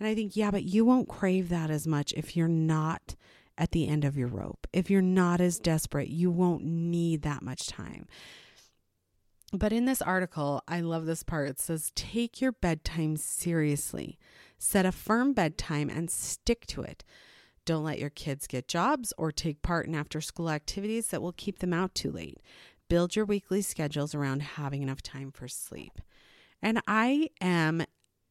And 0.00 0.08
I 0.08 0.14
think, 0.14 0.34
Yeah, 0.36 0.50
but 0.50 0.64
you 0.64 0.84
won't 0.84 1.08
crave 1.08 1.48
that 1.50 1.70
as 1.70 1.86
much 1.86 2.12
if 2.14 2.36
you're 2.36 2.48
not 2.48 3.14
at 3.56 3.70
the 3.70 3.86
end 3.86 4.04
of 4.04 4.16
your 4.16 4.28
rope. 4.28 4.66
If 4.72 4.90
you're 4.90 5.00
not 5.00 5.40
as 5.40 5.60
desperate, 5.60 6.08
you 6.08 6.30
won't 6.30 6.64
need 6.64 7.22
that 7.22 7.42
much 7.42 7.68
time. 7.68 8.06
But 9.52 9.72
in 9.72 9.84
this 9.84 10.02
article, 10.02 10.62
I 10.66 10.80
love 10.80 11.06
this 11.06 11.22
part. 11.22 11.48
It 11.48 11.60
says, 11.60 11.92
Take 11.94 12.40
your 12.40 12.52
bedtime 12.52 13.16
seriously. 13.16 14.18
Set 14.58 14.86
a 14.86 14.92
firm 14.92 15.32
bedtime 15.32 15.88
and 15.88 16.10
stick 16.10 16.66
to 16.66 16.82
it. 16.82 17.04
Don't 17.64 17.84
let 17.84 17.98
your 17.98 18.10
kids 18.10 18.46
get 18.46 18.68
jobs 18.68 19.12
or 19.18 19.30
take 19.30 19.62
part 19.62 19.86
in 19.86 19.94
after 19.94 20.20
school 20.20 20.50
activities 20.50 21.08
that 21.08 21.22
will 21.22 21.32
keep 21.32 21.58
them 21.58 21.72
out 21.72 21.94
too 21.94 22.10
late. 22.10 22.40
Build 22.88 23.16
your 23.16 23.24
weekly 23.24 23.62
schedules 23.62 24.14
around 24.14 24.42
having 24.42 24.82
enough 24.82 25.02
time 25.02 25.32
for 25.32 25.48
sleep. 25.48 26.00
And 26.62 26.80
I 26.86 27.30
am 27.40 27.84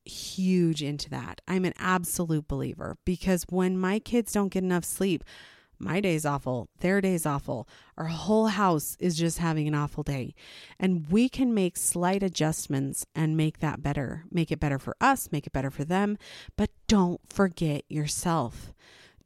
huge 0.05 0.81
into 0.81 1.09
that. 1.09 1.41
I'm 1.47 1.65
an 1.65 1.73
absolute 1.77 2.47
believer 2.47 2.97
because 3.05 3.45
when 3.49 3.77
my 3.77 3.99
kids 3.99 4.31
don't 4.31 4.49
get 4.49 4.63
enough 4.63 4.85
sleep, 4.85 5.23
my 5.79 5.99
day's 5.99 6.25
awful, 6.25 6.69
their 6.79 7.01
day's 7.01 7.25
awful, 7.25 7.67
our 7.97 8.05
whole 8.05 8.47
house 8.47 8.95
is 8.99 9.17
just 9.17 9.39
having 9.39 9.67
an 9.67 9.75
awful 9.75 10.03
day. 10.03 10.35
And 10.79 11.09
we 11.09 11.29
can 11.29 11.53
make 11.53 11.77
slight 11.77 12.23
adjustments 12.23 13.05
and 13.15 13.37
make 13.37 13.59
that 13.59 13.81
better, 13.81 14.25
make 14.31 14.51
it 14.51 14.59
better 14.59 14.79
for 14.79 14.95
us, 14.99 15.31
make 15.31 15.47
it 15.47 15.53
better 15.53 15.71
for 15.71 15.83
them. 15.83 16.17
But 16.55 16.71
don't 16.87 17.21
forget 17.27 17.83
yourself. 17.89 18.73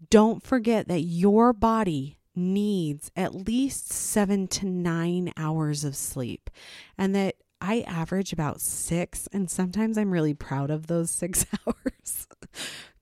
Don't 0.09 0.43
forget 0.43 0.87
that 0.87 1.01
your 1.01 1.53
body 1.53 2.19
needs 2.35 3.11
at 3.15 3.35
least 3.35 3.91
seven 3.91 4.47
to 4.47 4.65
nine 4.65 5.33
hours 5.35 5.83
of 5.83 5.95
sleep 5.95 6.49
and 6.97 7.13
that 7.15 7.35
I 7.61 7.81
average 7.81 8.31
about 8.31 8.61
six, 8.61 9.27
and 9.33 9.51
sometimes 9.51 9.97
I'm 9.97 10.11
really 10.11 10.33
proud 10.33 10.71
of 10.71 10.87
those 10.87 11.09
six 11.11 11.45
hours 11.67 12.27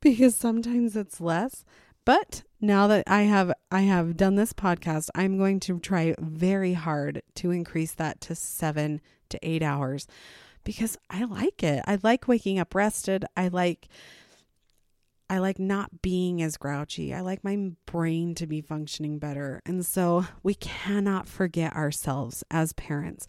because 0.02 0.36
sometimes 0.36 0.96
it's 0.96 1.22
less. 1.22 1.64
But 2.06 2.44
now 2.60 2.88
that 2.88 3.04
I 3.08 3.24
have 3.24 3.54
I 3.72 3.82
have 3.82 4.18
done 4.18 4.36
this 4.36 4.54
podcast, 4.54 5.10
I'm 5.16 5.38
going 5.38 5.60
to 5.62 5.80
try 5.80 6.16
very 6.20 6.74
hard 6.74 7.22
to 7.36 7.52
increase 7.52 7.94
that 7.94 8.22
to 8.22 8.36
7 8.36 9.02
to 9.30 9.40
8 9.42 9.62
hours 9.62 10.08
because 10.64 10.98
I 11.10 11.24
like 11.26 11.64
it. 11.64 11.84
I 11.86 12.00
like 12.04 12.28
waking 12.28 12.60
up 12.60 12.74
rested. 12.74 13.26
I 13.36 13.50
like 13.50 13.88
I 15.30 15.40
like 15.40 15.60
not 15.60 16.02
being 16.02 16.42
as 16.42 16.56
grouchy. 16.56 17.14
I 17.14 17.20
like 17.20 17.44
my 17.44 17.72
brain 17.86 18.34
to 18.36 18.48
be 18.48 18.62
functioning 18.62 19.20
better. 19.20 19.62
And 19.66 19.86
so 19.86 20.26
we 20.42 20.54
cannot 20.54 21.28
forget 21.28 21.76
ourselves 21.76 22.46
as 22.50 22.72
parents. 22.74 23.28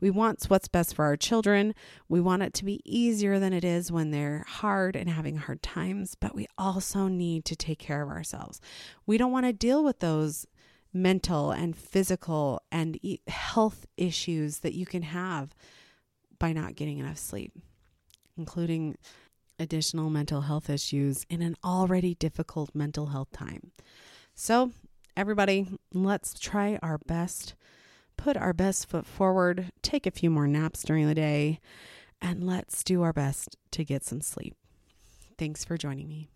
We 0.00 0.10
want 0.10 0.44
what's 0.44 0.68
best 0.68 0.94
for 0.94 1.04
our 1.04 1.16
children. 1.16 1.74
We 2.08 2.20
want 2.20 2.44
it 2.44 2.54
to 2.54 2.64
be 2.64 2.80
easier 2.84 3.40
than 3.40 3.52
it 3.52 3.64
is 3.64 3.90
when 3.90 4.12
they're 4.12 4.44
hard 4.46 4.94
and 4.94 5.10
having 5.10 5.38
hard 5.38 5.60
times, 5.60 6.14
but 6.14 6.36
we 6.36 6.46
also 6.56 7.08
need 7.08 7.44
to 7.46 7.56
take 7.56 7.80
care 7.80 8.02
of 8.02 8.08
ourselves. 8.08 8.60
We 9.04 9.18
don't 9.18 9.32
want 9.32 9.46
to 9.46 9.52
deal 9.52 9.82
with 9.82 9.98
those 9.98 10.46
mental 10.92 11.50
and 11.50 11.76
physical 11.76 12.62
and 12.70 12.98
health 13.26 13.86
issues 13.96 14.60
that 14.60 14.74
you 14.74 14.86
can 14.86 15.02
have 15.02 15.54
by 16.38 16.52
not 16.52 16.76
getting 16.76 16.98
enough 16.98 17.18
sleep, 17.18 17.52
including 18.36 18.96
additional 19.60 20.10
mental 20.10 20.42
health 20.42 20.68
issues 20.68 21.24
in 21.28 21.42
an 21.42 21.54
already 21.64 22.14
difficult 22.14 22.74
mental 22.74 23.06
health 23.06 23.30
time. 23.32 23.72
So, 24.34 24.72
everybody, 25.16 25.68
let's 25.92 26.38
try 26.38 26.78
our 26.82 26.98
best, 26.98 27.54
put 28.16 28.36
our 28.36 28.52
best 28.52 28.88
foot 28.88 29.06
forward, 29.06 29.70
take 29.82 30.06
a 30.06 30.10
few 30.10 30.30
more 30.30 30.48
naps 30.48 30.82
during 30.82 31.06
the 31.06 31.14
day, 31.14 31.60
and 32.20 32.46
let's 32.46 32.82
do 32.82 33.02
our 33.02 33.12
best 33.12 33.56
to 33.72 33.84
get 33.84 34.04
some 34.04 34.20
sleep. 34.20 34.54
Thanks 35.38 35.64
for 35.64 35.76
joining 35.76 36.08
me. 36.08 36.28